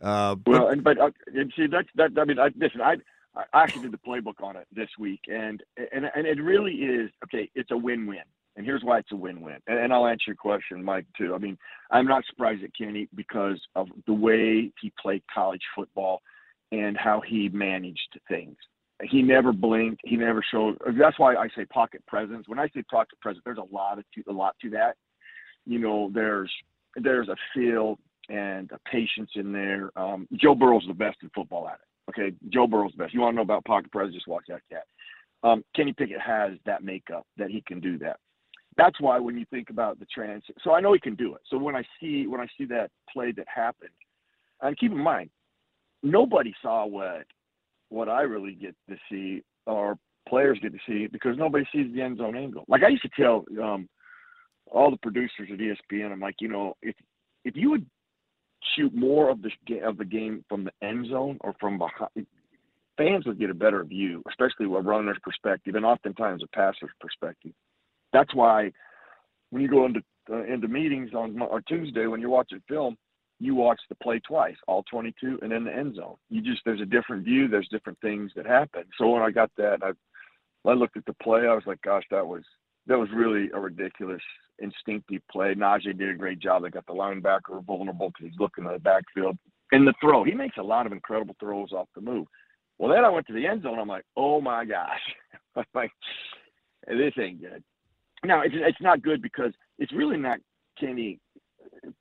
[0.00, 2.10] Uh, but, well, and, but uh, and see that's that.
[2.16, 2.96] I mean, I, listen, I
[3.34, 5.62] I actually did the playbook on it this week, and
[5.92, 7.50] and and it really is okay.
[7.54, 8.22] It's a win-win.
[8.56, 9.58] And here's why it's a win-win.
[9.66, 11.34] And, and, I'll answer your question, Mike, too.
[11.34, 11.56] I mean,
[11.90, 16.20] I'm not surprised at Kenny because of the way he played college football
[16.70, 18.56] and how he managed things.
[19.02, 20.00] He never blinked.
[20.04, 20.78] He never showed.
[20.98, 22.46] That's why I say pocket presence.
[22.46, 24.96] When I say pocket presence, there's a lot of to, a lot to that.
[25.66, 26.52] You know, there's
[26.96, 29.90] there's a feel and a patience in there.
[29.96, 32.10] Um, Joe Burrow's the best in football at it.
[32.10, 33.14] Okay, Joe Burrow's the best.
[33.14, 34.14] You want to know about pocket presence?
[34.14, 34.84] Just watch that cat.
[35.42, 38.20] Um, Kenny Pickett has that makeup that he can do that
[38.76, 41.42] that's why when you think about the trans, so I know he can do it.
[41.48, 43.90] So when I see when I see that play that happened,
[44.60, 45.30] and keep in mind,
[46.02, 47.26] nobody saw what
[47.90, 52.00] what I really get to see or players get to see because nobody sees the
[52.00, 52.64] end zone angle.
[52.68, 53.88] Like I used to tell um,
[54.70, 56.94] all the producers at ESPN, I'm like, you know, if
[57.44, 57.86] if you would
[58.74, 62.26] shoot more of the of the game from the end zone or from behind,
[62.96, 67.52] fans would get a better view, especially a runner's perspective and oftentimes a passer's perspective
[68.12, 68.72] that's why
[69.50, 72.96] when you go into uh, into meetings on or Tuesday when you're watching film,
[73.40, 76.14] you watch the play twice, all 22, and then the end zone.
[76.30, 77.48] You just there's a different view.
[77.48, 78.84] There's different things that happen.
[78.98, 79.90] So when I got that, I
[80.68, 81.40] I looked at the play.
[81.40, 82.42] I was like, gosh, that was
[82.86, 84.22] that was really a ridiculous
[84.58, 85.54] instinctive play.
[85.54, 86.62] Najee did a great job.
[86.62, 89.36] They got the linebacker vulnerable because he's looking at the backfield.
[89.72, 92.26] And the throw, he makes a lot of incredible throws off the move.
[92.78, 93.78] Well, then I went to the end zone.
[93.78, 95.00] I'm like, oh my gosh,
[95.74, 95.90] like
[96.86, 97.62] this ain't good.
[98.24, 100.38] Now it's it's not good because it's really not
[100.78, 101.18] Kenny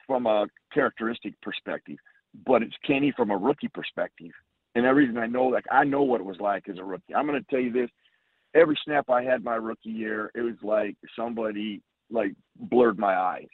[0.06, 1.98] from a characteristic perspective,
[2.46, 4.32] but it's Kenny from a rookie perspective.
[4.76, 7.16] And the reason I know, like I know what it was like as a rookie.
[7.16, 7.90] I'm going to tell you this:
[8.54, 13.48] every snap I had my rookie year, it was like somebody like blurred my eyes.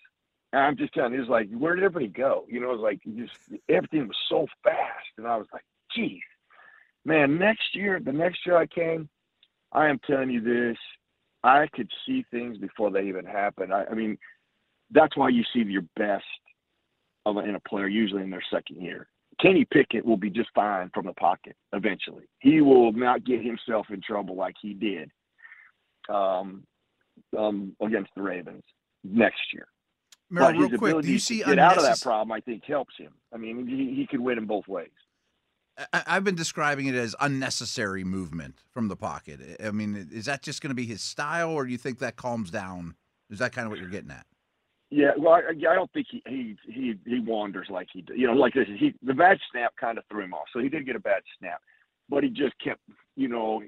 [0.54, 2.46] And I'm just telling you, it was like, where did everybody go?
[2.48, 3.34] You know, it was like just
[3.70, 5.64] everything was so fast, and I was like,
[5.96, 6.22] geez,
[7.06, 7.38] man.
[7.38, 9.10] Next year, the next year I came,
[9.72, 10.78] I am telling you this,
[11.48, 13.72] I could see things before they even happen.
[13.72, 14.18] I, I mean,
[14.92, 16.26] that's why you see your best
[17.26, 19.08] of a, in a player usually in their second year.
[19.42, 22.26] Kenny Pickett will be just fine from the pocket eventually.
[22.40, 25.10] He will not get himself in trouble like he did
[26.10, 26.64] um,
[27.38, 28.64] um, against the Ravens
[29.04, 29.68] next year.
[30.32, 32.32] Merril, but his real quick, do you see to get out of that problem?
[32.34, 33.14] I think helps him.
[33.34, 34.90] I mean, he, he could win in both ways.
[35.94, 39.40] I've been describing it as unnecessary movement from the pocket.
[39.64, 42.16] I mean, is that just going to be his style, or do you think that
[42.16, 42.96] calms down?
[43.30, 44.26] Is that kind of what you're getting at?
[44.90, 48.06] Yeah, well, I, I don't think he, he he he wanders like he.
[48.16, 48.68] You know, like this.
[48.80, 51.22] He the bad snap kind of threw him off, so he did get a bad
[51.38, 51.60] snap,
[52.10, 52.80] but he just kept,
[53.16, 53.62] you know,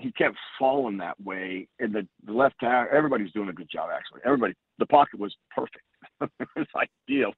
[0.00, 1.68] he kept falling that way.
[1.78, 4.20] And the, the left tackle, everybody's doing a good job actually.
[4.24, 5.84] Everybody, the pocket was perfect.
[6.56, 7.32] it's ideal.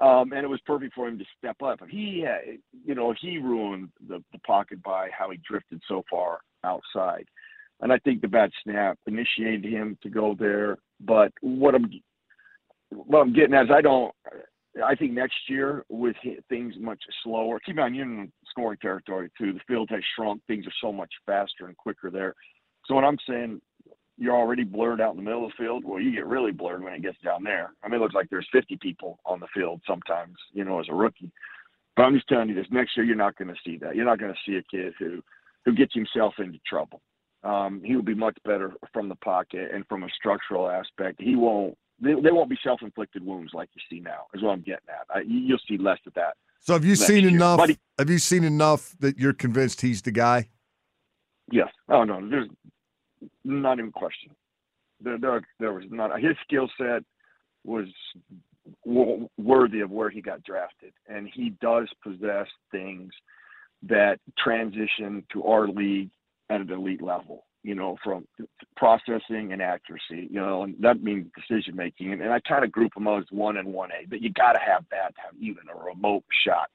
[0.00, 1.80] Um, and it was perfect for him to step up.
[1.88, 2.52] He, uh,
[2.84, 7.24] you know, he ruined the, the pocket by how he drifted so far outside.
[7.80, 10.78] And I think the bad snap initiated him to go there.
[11.00, 11.90] But what I'm,
[12.90, 14.14] what I'm getting at is I don't,
[14.84, 16.16] I think next year with
[16.48, 19.52] things much slower, keep on you're in scoring territory too.
[19.52, 20.42] The field has shrunk.
[20.46, 22.34] Things are so much faster and quicker there.
[22.86, 23.60] So what I'm saying,
[24.18, 25.84] you're already blurred out in the middle of the field.
[25.84, 27.72] Well, you get really blurred when it gets down there.
[27.82, 30.86] I mean, it looks like there's 50 people on the field sometimes, you know, as
[30.90, 31.30] a rookie.
[31.96, 33.96] But I'm just telling you this: next year, you're not going to see that.
[33.96, 35.22] You're not going to see a kid who
[35.64, 37.00] who gets himself into trouble.
[37.44, 41.20] Um, he will be much better from the pocket and from a structural aspect.
[41.20, 44.26] He won't they, they won't be self-inflicted wounds like you see now.
[44.34, 45.06] Is what I'm getting at.
[45.14, 46.34] I, you'll see less of that.
[46.60, 47.30] So have you seen year.
[47.30, 47.66] enough?
[47.66, 50.48] He, have you seen enough that you're convinced he's the guy?
[51.50, 51.68] Yes.
[51.88, 52.48] Oh no, there's
[53.44, 54.30] not even question.
[55.00, 57.02] There, there, there was not his skill set
[57.64, 57.86] was
[58.84, 63.12] w- worthy of where he got drafted, and he does possess things
[63.82, 66.10] that transition to our league
[66.50, 67.44] at an elite level.
[67.64, 68.26] You know, from
[68.76, 70.28] processing and accuracy.
[70.30, 72.12] You know, and that means decision making.
[72.12, 74.06] And, and I kind of group them as one and one A.
[74.06, 76.70] But you got to have that to have even a remote shot.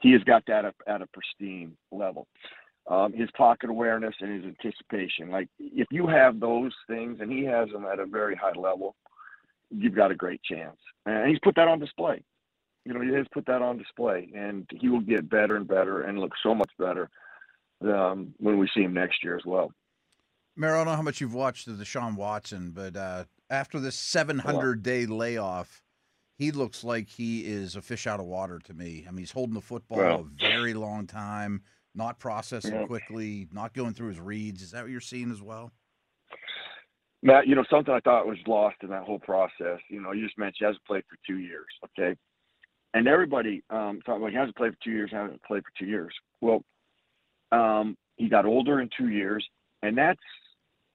[0.00, 2.26] He has got that at, at a pristine level
[2.86, 5.30] um, his pocket awareness and his anticipation.
[5.30, 8.94] Like if you have those things, and he has them at a very high level,
[9.70, 10.76] you've got a great chance.
[11.06, 12.22] And he's put that on display.
[12.84, 16.02] You know, he has put that on display, and he will get better and better
[16.02, 17.08] and look so much better
[17.82, 19.72] um, when we see him next year as well.
[20.58, 23.96] Merril, I don't know how much you've watched of Deshaun Watson, but uh, after this
[23.96, 25.82] 700 day layoff,
[26.36, 29.04] he looks like he is a fish out of water to me.
[29.08, 31.62] I mean, he's holding the football well, a very long time
[31.94, 32.86] not processing yeah.
[32.86, 34.62] quickly, not going through his reads.
[34.62, 35.72] Is that what you're seeing as well?
[37.22, 39.80] Matt, you know, something I thought was lost in that whole process.
[39.88, 42.16] You know, you just mentioned he hasn't played for two years, okay?
[42.92, 45.86] And everybody um, thought, well, he hasn't played for two years, hasn't played for two
[45.86, 46.14] years.
[46.42, 46.62] Well,
[47.50, 49.44] um, he got older in two years,
[49.82, 50.20] and that's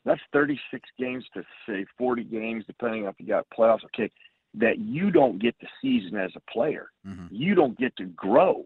[0.05, 3.83] that's 36 games to say 40 games, depending on if you got playoffs.
[3.85, 4.09] Okay,
[4.55, 6.89] that you don't get the season as a player.
[7.07, 7.35] Mm-hmm.
[7.35, 8.65] You don't get to grow.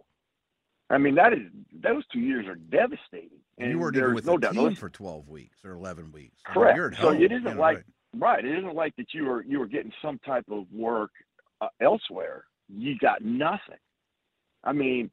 [0.94, 1.40] I mean, that is
[1.82, 3.40] those two years are devastating.
[3.58, 4.54] And you weren't even with no the doubt.
[4.54, 6.38] team for twelve weeks or eleven weeks.
[6.46, 6.78] Correct.
[6.78, 7.86] I mean, so it isn't like right.
[8.18, 8.46] right.
[8.46, 11.12] It isn't like that you were you were getting some type of work
[11.62, 12.46] uh, elsewhere.
[12.70, 13.78] You got nothing.
[14.64, 15.12] I mean,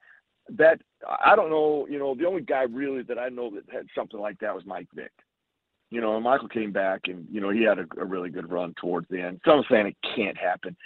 [0.57, 0.81] that
[1.21, 1.87] I don't know.
[1.88, 4.64] You know, the only guy really that I know that had something like that was
[4.66, 5.12] Mike Vick.
[5.90, 8.51] You know, and Michael came back and you know he had a, a really good
[8.51, 9.40] run towards the end.
[9.45, 10.77] So I'm saying it can't happen,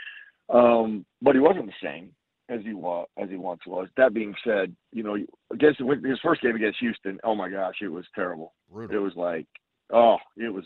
[0.48, 2.10] um, but he wasn't the same
[2.48, 3.88] as he was as he once was.
[3.96, 5.16] That being said, you know,
[5.52, 8.54] against his first game against Houston, oh my gosh, it was terrible.
[8.70, 8.96] Brutal.
[8.96, 9.46] It was like,
[9.92, 10.64] oh, it was,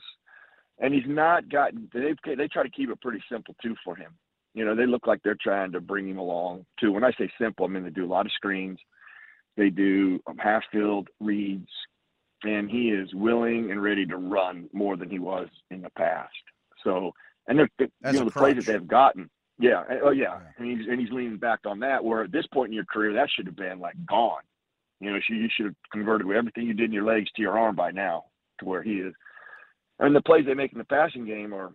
[0.79, 1.89] and he's not gotten.
[1.93, 4.13] They they try to keep it pretty simple too for him.
[4.55, 6.93] You know, they look like they're trying to bring him along too.
[6.93, 8.79] When I say simple, I mean they do a lot of screens.
[9.57, 11.69] They do um, half field reads,
[12.45, 16.33] and he is willing and ready to run more than he was in the past.
[16.85, 17.13] So,
[17.47, 19.83] and they're, you know the plays that they've gotten yeah.
[20.05, 20.39] Oh, yeah.
[20.57, 22.03] And he's and he's leaning back on that.
[22.03, 24.43] Where at this point in your career, that should have been like gone.
[25.01, 27.77] You know, you should have converted everything you did in your legs to your arm
[27.77, 28.25] by now,
[28.59, 29.15] to where he is.
[30.01, 31.73] And the plays they make in the passing game are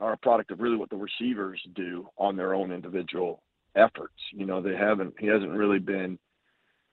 [0.00, 3.42] are a product of really what the receivers do on their own individual
[3.76, 4.14] efforts.
[4.32, 5.14] You know, they haven't.
[5.18, 6.18] He hasn't really been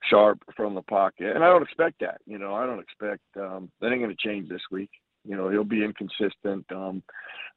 [0.09, 2.21] sharp from the pocket, and I don't expect that.
[2.25, 4.89] You know, I don't expect um, that ain't going to change this week.
[5.25, 6.65] You know, he'll be inconsistent.
[6.71, 7.03] Um,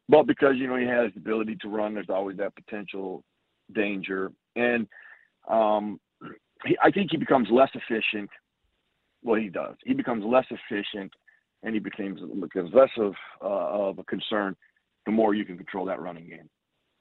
[0.08, 3.24] but because you know he has the ability to run, there's always that potential
[3.74, 4.86] danger, and
[5.48, 6.00] um,
[6.64, 8.30] he, I think he becomes less efficient.
[9.22, 9.74] Well, he does.
[9.84, 11.12] He becomes less efficient,
[11.62, 14.56] and he becomes becomes less of uh, of a concern
[15.06, 16.48] the more you can control that running game.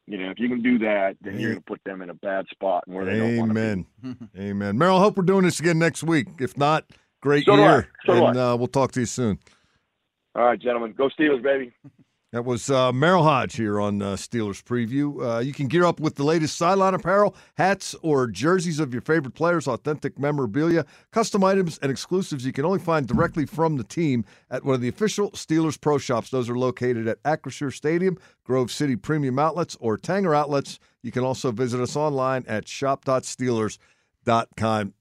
[0.07, 2.13] You know, if you can do that, then you're going to put them in a
[2.13, 3.85] bad spot where they don't want to Amen.
[4.37, 4.77] Amen.
[4.77, 6.27] Merril, hope we're doing this again next week.
[6.39, 6.85] If not,
[7.21, 7.89] great so year.
[8.05, 9.39] So and uh, we'll talk to you soon.
[10.35, 10.93] All right, gentlemen.
[10.95, 11.73] Go Steelers, baby.
[12.35, 15.25] That was uh, Merril Hoge here on uh, Steelers Preview.
[15.25, 19.01] Uh, you can gear up with the latest sideline apparel, hats, or jerseys of your
[19.01, 23.85] favorite players, authentic memorabilia, custom items, and exclusives you can only find directly from the
[23.85, 26.29] team at one of the official Steelers Pro Shops.
[26.29, 30.77] Those are located at Acrisure Stadium, Grove City Premium Outlets, or Tanger Outlets.
[31.03, 34.93] You can also visit us online at shop.steelers.com.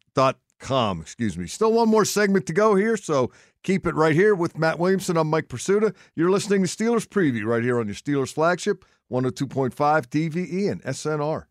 [0.61, 1.49] Com, excuse me.
[1.49, 3.33] Still one more segment to go here, so
[3.65, 5.17] keep it right here with Matt Williamson.
[5.17, 5.93] I'm Mike Prisuta.
[6.15, 11.47] You're listening to Steelers Preview right here on your Steelers flagship, 102.5 DVE and SNR.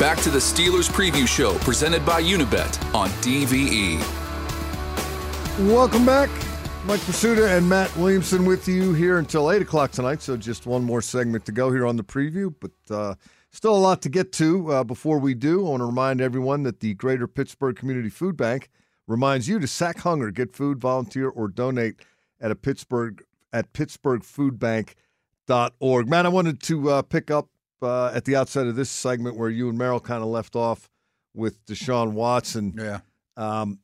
[0.00, 4.00] Back to the Steelers Preview Show, presented by Unibet on DVE.
[5.70, 6.30] Welcome back.
[6.86, 10.82] Mike Prisuta and Matt Williamson with you here until 8 o'clock tonight, so just one
[10.82, 13.14] more segment to go here on the preview, but uh,
[13.54, 15.66] Still a lot to get to uh, before we do.
[15.66, 18.70] I want to remind everyone that the Greater Pittsburgh Community Food Bank
[19.06, 21.96] reminds you to sack hunger, get food, volunteer, or donate
[22.40, 26.08] at a Pittsburgh at pittsburghfoodbank.org.
[26.08, 27.48] Man, I wanted to uh, pick up
[27.82, 30.88] uh, at the outset of this segment where you and Merril kind of left off
[31.34, 32.74] with Deshaun Watson.
[32.76, 33.00] Yeah.
[33.36, 33.80] Um,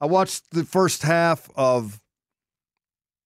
[0.00, 2.00] I watched the first half of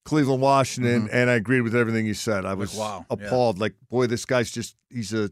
[0.05, 1.17] Cleveland, Washington, mm-hmm.
[1.17, 2.45] and I agreed with everything you said.
[2.45, 3.07] I was like, wow.
[3.11, 3.57] appalled.
[3.57, 3.63] Yeah.
[3.63, 5.31] Like, boy, this guy's just, he's a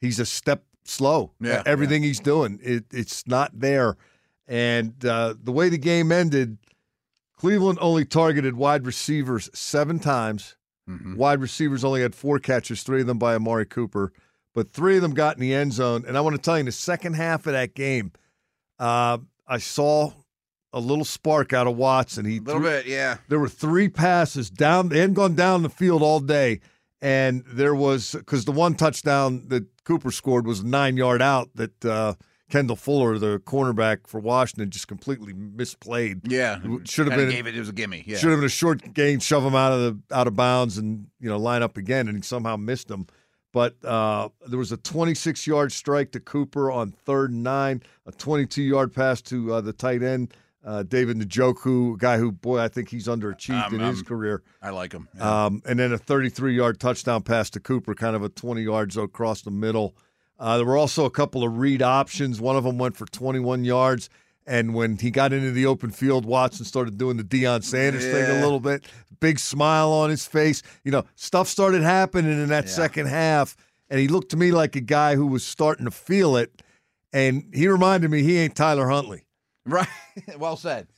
[0.00, 1.32] he's a step slow.
[1.40, 2.08] Yeah, everything yeah.
[2.08, 3.96] he's doing, it, it's not there.
[4.46, 6.58] And uh, the way the game ended,
[7.36, 10.56] Cleveland only targeted wide receivers seven times.
[10.88, 11.16] Mm-hmm.
[11.16, 14.12] Wide receivers only had four catches, three of them by Amari Cooper,
[14.54, 16.04] but three of them got in the end zone.
[16.06, 18.12] And I want to tell you, in the second half of that game,
[18.78, 20.12] uh, I saw
[20.74, 22.26] a little spark out of Watson.
[22.26, 23.16] He a little threw, bit, yeah.
[23.28, 24.90] There were three passes down.
[24.90, 26.60] They hadn't gone down the field all day,
[27.00, 31.84] and there was because the one touchdown that Cooper scored was nine yard out that.
[31.84, 32.14] Uh,
[32.50, 36.20] Kendall Fuller, the cornerback for Washington, just completely misplayed.
[36.30, 37.56] Yeah, should have been gave it.
[37.56, 38.04] It was a gimme.
[38.06, 40.78] Yeah, should have been a short gain, shove him out of the out of bounds,
[40.78, 43.06] and you know line up again, and he somehow missed him.
[43.52, 48.12] But uh, there was a 26 yard strike to Cooper on third and nine, a
[48.12, 50.34] 22 yard pass to uh, the tight end.
[50.64, 54.04] Uh, David Njoku, a guy who, boy, I think he's underachieved um, in his um,
[54.06, 54.42] career.
[54.62, 55.08] I like him.
[55.14, 55.44] Yeah.
[55.44, 58.96] Um, and then a 33 yard touchdown pass to Cooper, kind of a 20 yards
[58.96, 59.94] across the middle.
[60.38, 62.40] Uh, there were also a couple of read options.
[62.40, 64.10] One of them went for 21 yards.
[64.46, 68.12] And when he got into the open field, Watson started doing the Deion Sanders yeah.
[68.12, 68.84] thing a little bit.
[69.20, 70.62] Big smile on his face.
[70.84, 72.70] You know, stuff started happening in that yeah.
[72.70, 73.56] second half.
[73.88, 76.62] And he looked to me like a guy who was starting to feel it.
[77.12, 79.24] And he reminded me he ain't Tyler Huntley.
[79.64, 79.88] Right.
[80.38, 80.88] well said.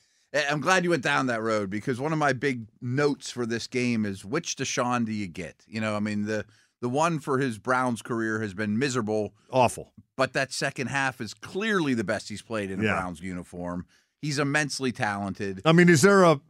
[0.51, 3.67] I'm glad you went down that road because one of my big notes for this
[3.67, 5.65] game is which Deshaun do you get?
[5.67, 6.45] You know, I mean, the
[6.81, 9.93] the one for his Browns career has been miserable, awful.
[10.17, 12.93] But that second half is clearly the best he's played in a yeah.
[12.93, 13.87] Browns uniform.
[14.23, 15.61] He's immensely talented.
[15.65, 16.41] I mean, is there a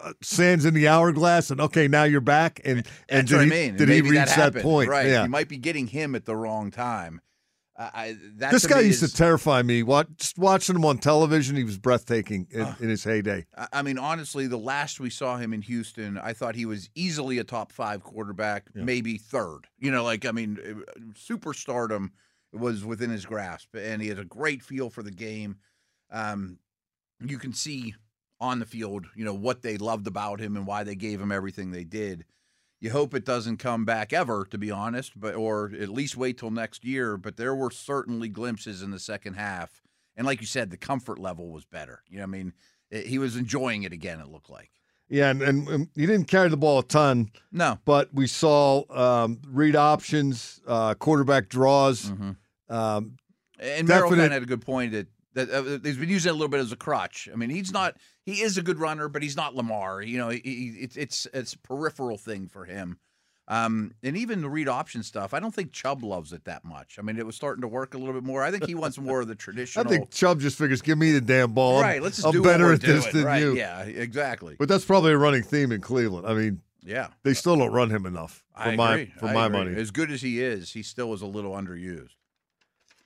[0.00, 3.46] uh, sands in the hourglass and okay, now you're back and and That's did he,
[3.46, 3.76] I mean.
[3.76, 4.88] did he reach that, that, point?
[4.88, 5.08] Right.
[5.08, 5.24] Yeah.
[5.24, 7.20] You might be getting him at the wrong time.
[7.76, 9.82] I, this guy used is, to terrify me.
[9.82, 13.46] What, just watching him on television, he was breathtaking in, uh, in, his heyday.
[13.72, 17.38] I mean, honestly, the last we saw him in Houston, I thought he was easily
[17.38, 18.84] a top five quarterback, yeah.
[18.84, 19.62] maybe third.
[19.78, 22.10] You know, like I mean, superstardom
[22.52, 25.56] was within his grasp, and he had a great feel for the game.
[26.10, 26.58] Um,
[27.24, 27.94] you can see
[28.38, 31.32] on the field, you know, what they loved about him and why they gave him
[31.32, 32.24] everything they did
[32.82, 36.36] you hope it doesn't come back ever, to be honest, but or at least wait
[36.36, 37.16] till next year.
[37.16, 39.80] But there were certainly glimpses in the second half,
[40.16, 42.02] and like you said, the comfort level was better.
[42.08, 42.52] You know, I mean,
[42.90, 44.18] it, he was enjoying it again.
[44.18, 44.72] It looked like.
[45.08, 47.30] Yeah, and, and, and, he didn't carry the ball a ton.
[47.52, 52.10] No, but we saw um, read options, uh, quarterback draws.
[52.10, 52.74] Mm-hmm.
[52.74, 53.16] Um,
[53.60, 56.48] and Merril had a good point that that uh, he's been using it a little
[56.48, 57.28] bit as a crutch.
[57.32, 60.02] I mean, he's not he is a good runner, but he's not Lamar.
[60.02, 62.98] You know, he, he, it's it's it's a peripheral thing for him.
[63.48, 66.98] Um, and even the read option stuff, I don't think Chubb loves it that much.
[66.98, 68.42] I mean, it was starting to work a little bit more.
[68.42, 69.84] I think he wants more of the traditional.
[69.86, 71.80] I think Chubb just figures, give me the damn ball.
[71.82, 73.42] Right, let's just I'm do better at this than right.
[73.42, 73.56] you.
[73.56, 74.56] Yeah, exactly.
[74.58, 76.26] But that's probably a running theme in Cleveland.
[76.26, 79.12] I mean, yeah, they still don't run him enough for I my agree.
[79.18, 79.58] for I my agree.
[79.58, 79.76] money.
[79.76, 82.14] As good as he is, he still is a little underused.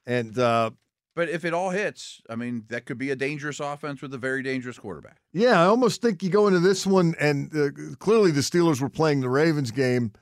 [0.06, 0.70] And uh,
[1.16, 4.18] but if it all hits, I mean, that could be a dangerous offense with a
[4.18, 5.16] very dangerous quarterback.
[5.32, 8.90] Yeah, I almost think you go into this one, and uh, clearly the Steelers were
[8.90, 10.12] playing the Ravens game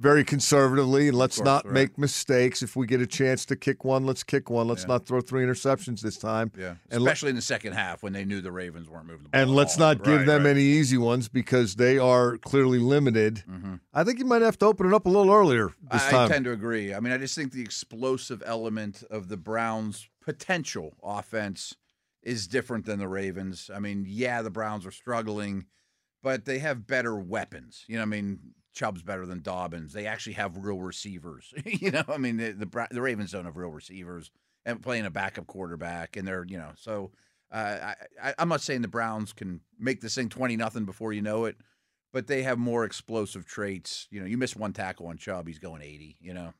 [0.00, 1.74] very conservatively, and let's course, not right.
[1.74, 2.62] make mistakes.
[2.62, 4.66] If we get a chance to kick one, let's kick one.
[4.66, 4.88] Let's yeah.
[4.88, 6.50] not throw three interceptions this time.
[6.58, 9.24] Yeah, and especially le- in the second half when they knew the Ravens weren't moving
[9.24, 9.42] the ball.
[9.42, 10.50] And let's not give right, them right.
[10.50, 13.44] any easy ones because they are clearly limited.
[13.48, 13.74] Mm-hmm.
[13.92, 16.24] I think you might have to open it up a little earlier this I, time.
[16.24, 16.94] I tend to agree.
[16.94, 21.74] I mean, I just think the explosive element of the Browns' potential offense
[22.22, 23.70] is different than the Ravens.
[23.74, 25.66] I mean, yeah, the Browns are struggling,
[26.22, 27.84] but they have better weapons.
[27.88, 28.38] You know, I mean,
[28.72, 29.92] Chubb's better than Dobbins.
[29.92, 31.52] They actually have real receivers.
[31.64, 34.30] you know, I mean, the, the, the Ravens don't have real receivers
[34.64, 37.10] and playing a backup quarterback, and they're you know so.
[37.52, 41.22] Uh, I, I'm not saying the Browns can make this thing twenty nothing before you
[41.22, 41.56] know it,
[42.12, 44.06] but they have more explosive traits.
[44.10, 46.16] You know, you miss one tackle on Chubb, he's going eighty.
[46.20, 46.52] You know,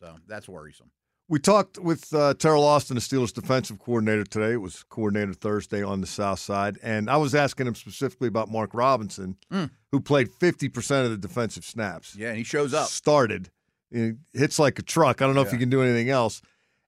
[0.00, 0.90] so that's worrisome.
[1.26, 4.52] We talked with uh, Teryl Austin, the Steelers defensive coordinator today.
[4.52, 8.50] It was coordinator Thursday on the South Side, and I was asking him specifically about
[8.50, 9.70] Mark Robinson, mm.
[9.90, 12.14] who played fifty percent of the defensive snaps.
[12.14, 12.88] Yeah, and he shows up.
[12.88, 13.48] Started,
[13.90, 15.22] hits like a truck.
[15.22, 15.46] I don't know yeah.
[15.46, 16.42] if he can do anything else.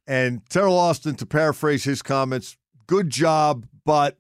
[0.07, 4.19] And Teryl Austin, to paraphrase his comments, good job, but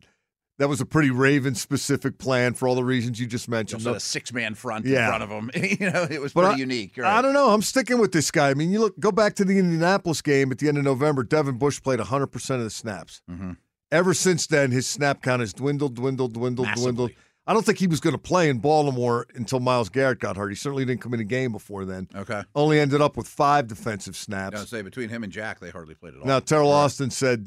[0.58, 3.84] that was a pretty Raven specific plan for all the reasons you just mentioned.
[3.84, 5.04] No, a six man front yeah.
[5.04, 5.50] in front of him.
[5.80, 6.96] you know, it was but pretty I, unique.
[6.96, 7.18] Right?
[7.18, 7.50] I don't know.
[7.50, 8.50] I'm sticking with this guy.
[8.50, 11.22] I mean, you look go back to the Indianapolis game at the end of November.
[11.22, 13.20] Devin Bush played 100 percent of the snaps.
[13.30, 13.52] Mm-hmm.
[13.92, 16.92] Ever since then, his snap count has dwindled, dwindled, dwindled, Massively.
[16.92, 17.10] dwindled.
[17.48, 20.48] I don't think he was going to play in Baltimore until Myles Garrett got hurt.
[20.48, 22.08] He certainly didn't come in a game before then.
[22.12, 22.42] Okay.
[22.56, 24.56] Only ended up with five defensive snaps.
[24.56, 26.26] I was say between him and Jack, they hardly played at all.
[26.26, 26.72] Now Teryl.
[26.72, 27.46] Austin said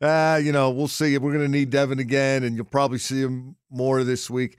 [0.00, 1.16] ah, you know, we'll see.
[1.18, 4.58] We're going to need Devin again, and you'll probably see him more this week.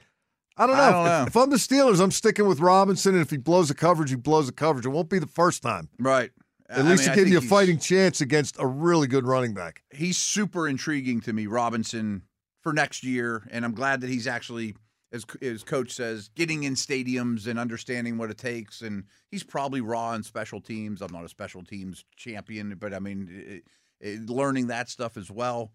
[0.57, 0.83] I don't know.
[0.83, 1.21] I don't know.
[1.23, 4.09] If, if, I'm the Steelers, I'm sticking with Robinson, and if he blows a coverage,
[4.09, 4.85] he blows a coverage.
[4.85, 5.89] It won't be the first time.
[5.97, 6.31] Right.
[6.69, 9.83] At least mean, it gives you a fighting chance against a really good running back.
[9.91, 12.23] He's super intriguing to me, Robinson,
[12.61, 14.75] for next year, and I'm glad that he's actually
[15.11, 18.81] as his coach says, getting in stadiums and understanding what it takes.
[18.81, 21.01] And he's probably raw in special teams.
[21.01, 23.63] I'm not a special teams champion, but I mean, it,
[24.03, 25.71] learning that stuff as well.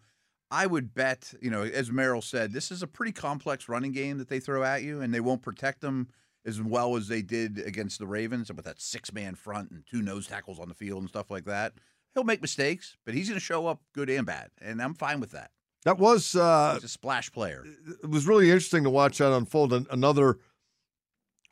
[0.50, 4.18] I would bet, you know, as Merril said, this is a pretty complex running game
[4.18, 6.08] that they throw at you, and they won't protect them
[6.44, 10.02] as well as they did against the Ravens with that six man front and two
[10.02, 11.72] nose tackles on the field and stuff like that.
[12.14, 15.20] He'll make mistakes, but he's going to show up good and bad, and I'm fine
[15.20, 15.50] with that.
[15.84, 17.64] That was uh, he's a splash player.
[18.02, 19.72] It was really interesting to watch that unfold.
[19.90, 20.38] Another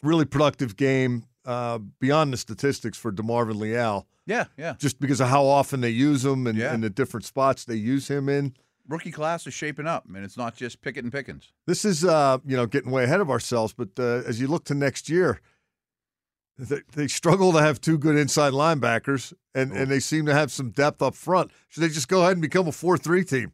[0.03, 4.07] really productive game uh, beyond the statistics for DeMarvin Leal.
[4.26, 4.74] Yeah, yeah.
[4.78, 6.72] Just because of how often they use him and, yeah.
[6.72, 8.55] and the different spots they use him in
[8.88, 11.53] rookie class is shaping up, and it's not just Pickett and Pickens.
[11.66, 13.72] This is, uh, you know, getting way ahead of ourselves.
[13.72, 15.40] But uh, as you look to next year,
[16.59, 20.53] they, they, struggle to have two good inside linebackers, and, and they seem to have
[20.53, 21.51] some depth up front.
[21.68, 23.53] Should they just go ahead and become a four-three team?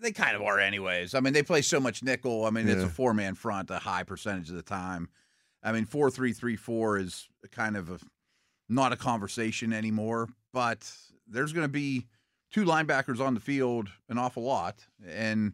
[0.00, 1.14] They kind of are, anyways.
[1.14, 2.44] I mean, they play so much nickel.
[2.44, 2.74] I mean, yeah.
[2.74, 5.08] it's a four-man front a high percentage of the time.
[5.68, 7.98] I mean, four-three-three-four is kind of a
[8.68, 10.28] not a conversation anymore.
[10.52, 10.90] But
[11.26, 12.06] there's going to be
[12.50, 15.52] two linebackers on the field an awful lot, and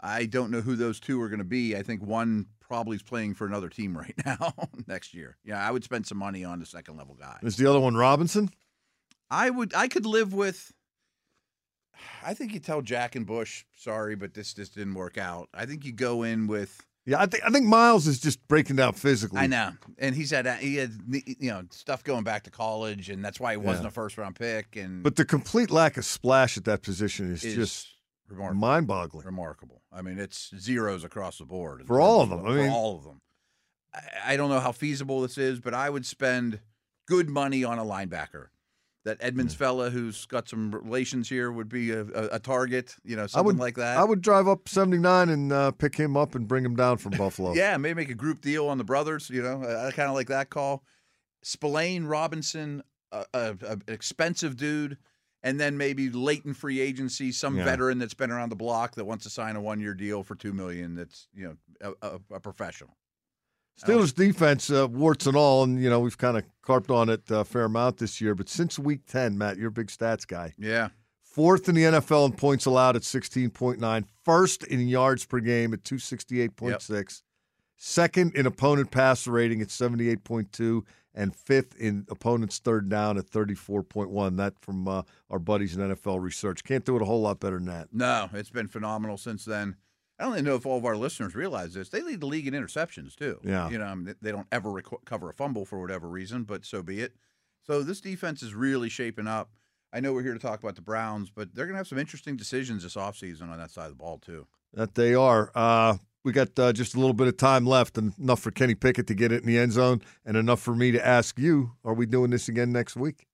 [0.00, 1.76] I don't know who those two are going to be.
[1.76, 4.52] I think one probably is playing for another team right now
[4.88, 5.36] next year.
[5.44, 7.38] Yeah, I would spend some money on the second level guy.
[7.42, 8.50] Is the other one Robinson?
[9.30, 9.72] I would.
[9.74, 10.72] I could live with.
[12.24, 15.48] I think you tell Jack and Bush, sorry, but this just didn't work out.
[15.54, 18.76] I think you go in with yeah, I think I think Myles is just breaking
[18.76, 19.40] down physically.
[19.40, 23.22] I know, and he's had he had you know stuff going back to college, and
[23.22, 23.88] that's why he wasn't yeah.
[23.88, 24.76] a first round pick.
[24.76, 27.88] And but the complete lack of splash at that position is, is just
[28.30, 29.82] mind boggling, remarkable.
[29.92, 32.46] I mean, it's zeros across the board for all of them.
[32.46, 33.20] I mean, all of them.
[33.94, 36.60] I, I don't know how feasible this is, but I would spend
[37.06, 38.46] good money on a linebacker
[39.04, 43.16] that Edmunds fella who's got some relations here would be a, a, a target, you
[43.16, 43.98] know, something would, like that.
[43.98, 47.12] I would drive up 79 and uh, pick him up and bring him down from
[47.12, 47.52] Buffalo.
[47.54, 50.14] yeah, maybe make a group deal on the brothers, you know, I, I kind of
[50.14, 50.82] like that call.
[51.42, 52.82] Spillane Robinson,
[53.34, 54.96] an expensive dude,
[55.42, 57.64] and then maybe latent free agency, some yeah.
[57.64, 60.34] veteran that's been around the block that wants to sign a one year deal for
[60.34, 60.94] two million.
[60.94, 62.96] That's you know a, a professional.
[63.82, 67.22] Steelers defense, uh, warts and all, and you know we've kind of carped on it
[67.30, 68.34] a fair amount this year.
[68.34, 70.54] But since week ten, Matt, you're a big stats guy.
[70.58, 70.88] Yeah.
[71.34, 74.04] Fourth in the NFL in points allowed at 16.9.
[74.24, 76.90] First in yards per game at 268.6.
[76.90, 77.08] Yep.
[77.76, 80.82] Second in opponent passer rating at 78.2.
[81.16, 84.36] And fifth in opponent's third down at 34.1.
[84.36, 86.62] That from uh, our buddies in NFL research.
[86.62, 87.88] Can't do it a whole lot better than that.
[87.92, 89.76] No, it's been phenomenal since then.
[90.18, 91.88] I don't even know if all of our listeners realize this.
[91.88, 93.40] They lead the league in interceptions too.
[93.42, 96.64] Yeah, you know, I mean, they don't ever recover a fumble for whatever reason, but
[96.64, 97.14] so be it.
[97.66, 99.50] So this defense is really shaping up.
[99.92, 101.98] I know we're here to talk about the Browns, but they're going to have some
[101.98, 104.46] interesting decisions this offseason on that side of the ball too.
[104.72, 105.50] That they are.
[105.54, 108.74] Uh, we got uh, just a little bit of time left, and enough for Kenny
[108.74, 111.72] Pickett to get it in the end zone, and enough for me to ask you:
[111.84, 113.26] Are we doing this again next week?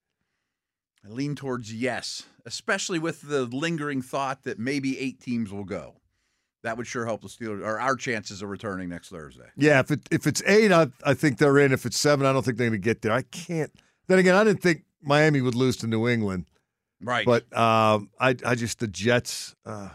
[1.04, 5.99] I lean towards yes, especially with the lingering thought that maybe eight teams will go
[6.62, 9.48] that would sure help the Steelers or our chances of returning next Thursday.
[9.56, 11.72] Yeah, if it if it's eight, I, I think they're in.
[11.72, 13.12] If it's seven, I don't think they're going to get there.
[13.12, 13.72] I can't.
[14.08, 16.46] Then again, I didn't think Miami would lose to New England.
[17.02, 17.24] Right.
[17.24, 19.54] But um, I I just the Jets.
[19.64, 19.90] Uh,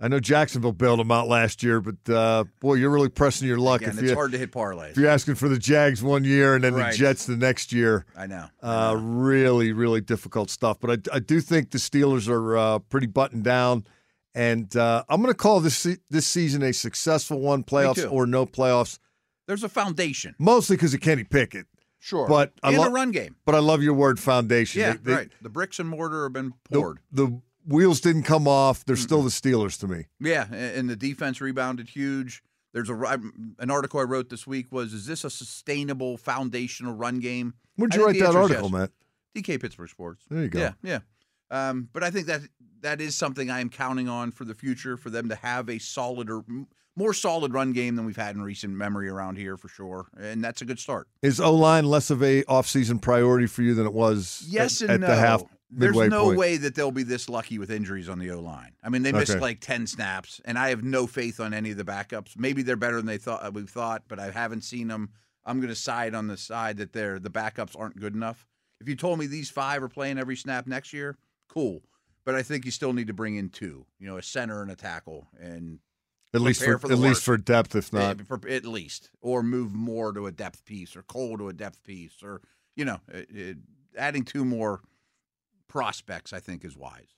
[0.00, 3.58] I know Jacksonville bailed them out last year, but uh, boy, you're really pressing your
[3.58, 3.82] luck.
[3.82, 4.90] Again, if it's you, hard to hit parlays.
[4.90, 6.90] If you're asking for the Jags one year and then right.
[6.90, 8.46] the Jets the next year, I know.
[8.60, 10.80] Uh, really, really difficult stuff.
[10.80, 13.84] But I, I do think the Steelers are uh, pretty buttoned down.
[14.34, 18.46] And uh, I'm going to call this this season a successful one, playoffs or no
[18.46, 18.98] playoffs.
[19.46, 21.66] There's a foundation, mostly because of Kenny Pickett.
[21.98, 23.36] Sure, but I love run game.
[23.44, 24.80] But I love your word foundation.
[24.80, 25.32] Yeah, they, they, right.
[25.42, 26.98] The bricks and mortar have been poured.
[27.12, 28.84] The, the wheels didn't come off.
[28.84, 30.06] They're mm still the Steelers to me.
[30.20, 32.42] Yeah, and the defense rebounded huge.
[32.72, 32.94] There's a
[33.58, 37.54] an article I wrote this week was is this a sustainable foundational run game?
[37.76, 38.72] Where'd you write that article, yes.
[38.72, 38.90] Matt?
[39.34, 40.24] DK Pittsburgh Sports.
[40.30, 40.58] There you go.
[40.58, 40.98] Yeah, yeah.
[41.52, 42.40] Um, but I think that
[42.80, 45.78] that is something I am counting on for the future for them to have a
[45.78, 46.44] solid or
[46.96, 50.42] more solid run game than we've had in recent memory around here for sure, and
[50.42, 51.08] that's a good start.
[51.22, 54.44] Is O line less of a offseason priority for you than it was?
[54.48, 55.14] Yes at, and at no.
[55.14, 55.42] the half.
[55.74, 56.38] There's no point.
[56.38, 58.72] way that they'll be this lucky with injuries on the O line.
[58.82, 59.40] I mean, they missed okay.
[59.40, 62.36] like ten snaps, and I have no faith on any of the backups.
[62.36, 65.10] Maybe they're better than they thought we thought, but I haven't seen them.
[65.44, 68.46] I'm going to side on the side that they're the backups aren't good enough.
[68.80, 71.16] If you told me these five are playing every snap next year,
[71.52, 71.82] cool
[72.24, 74.70] but I think you still need to bring in two, you know, a center and
[74.70, 75.80] a tackle, and
[76.34, 79.74] at least for, for at least for depth, if not for, at least, or move
[79.74, 82.40] more to a depth piece, or Cole to a depth piece, or
[82.76, 83.56] you know, it, it,
[83.96, 84.80] adding two more
[85.68, 87.08] prospects, I think, is wise.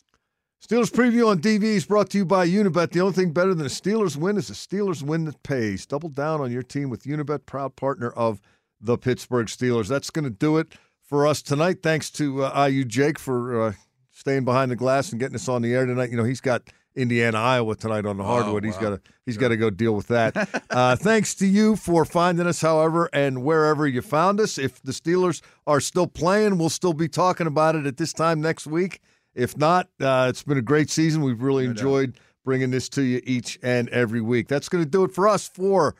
[0.66, 2.92] Steelers preview on DV is brought to you by Unibet.
[2.92, 5.84] The only thing better than a Steelers win is a Steelers win that pays.
[5.84, 8.40] Double down on your team with Unibet, proud partner of
[8.80, 9.88] the Pittsburgh Steelers.
[9.88, 10.72] That's going to do it
[11.02, 11.82] for us tonight.
[11.82, 13.72] Thanks to uh, IU Jake for uh,
[14.14, 16.10] staying behind the glass and getting us on the air tonight.
[16.10, 16.62] You know, he's got
[16.96, 18.64] Indiana, Iowa tonight on the hardwood.
[18.64, 18.72] Oh, wow.
[18.72, 19.42] He's got to he's sure.
[19.42, 20.64] got to go deal with that.
[20.70, 24.56] uh, thanks to you for finding us, however, and wherever you found us.
[24.56, 28.40] If the Steelers are still playing, we'll still be talking about it at this time
[28.40, 29.00] next week.
[29.34, 31.22] If not, uh, it's been a great season.
[31.22, 32.22] We've really no enjoyed doubt.
[32.44, 34.46] bringing this to you each and every week.
[34.46, 35.96] That's going to do it for us for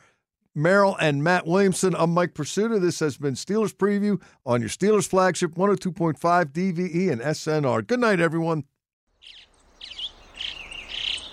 [0.55, 1.95] Merril and Matt Williamson.
[1.97, 2.79] I'm Mike Prisuta.
[2.79, 7.85] This has been Steelers Preview on your Steelers flagship 102.5 DVE and SNR.
[7.85, 8.63] Good night, everyone.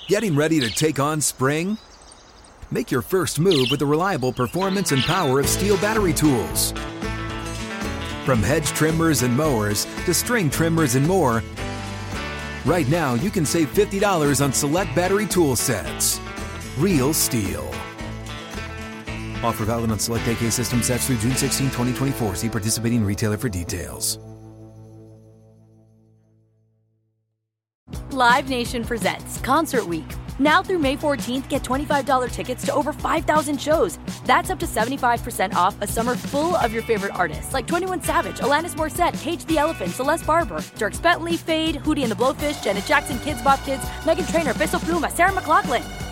[0.08, 1.78] Getting ready to take on spring?
[2.72, 6.72] Make your first move with the reliable performance and power of STIHL battery tools.
[8.24, 11.42] From hedge trimmers and mowers to string trimmers and more,
[12.64, 16.20] right now you can save $50 on select battery tool sets.
[16.78, 17.91] Real STIHL.
[19.44, 22.36] Offer valid on select AK system sets through June 16, 2024.
[22.36, 24.18] See participating retailer for details.
[28.12, 30.04] Live Nation presents Concert Week.
[30.38, 33.98] Now through May 14th, get $25 tickets to over 5,000 shows.
[34.26, 38.38] That's up to 75% off a summer full of your favorite artists like 21 Savage,
[38.38, 42.84] Alanis Morissette, Cage the Elephant, Celeste Barber, Dierks Bentley, Feid, Hootie and the Blowfish, Janet
[42.84, 46.11] Jackson, Kidz Bop Kids, Meghan Trainor, Peso Pluma, Sarah McLachlan.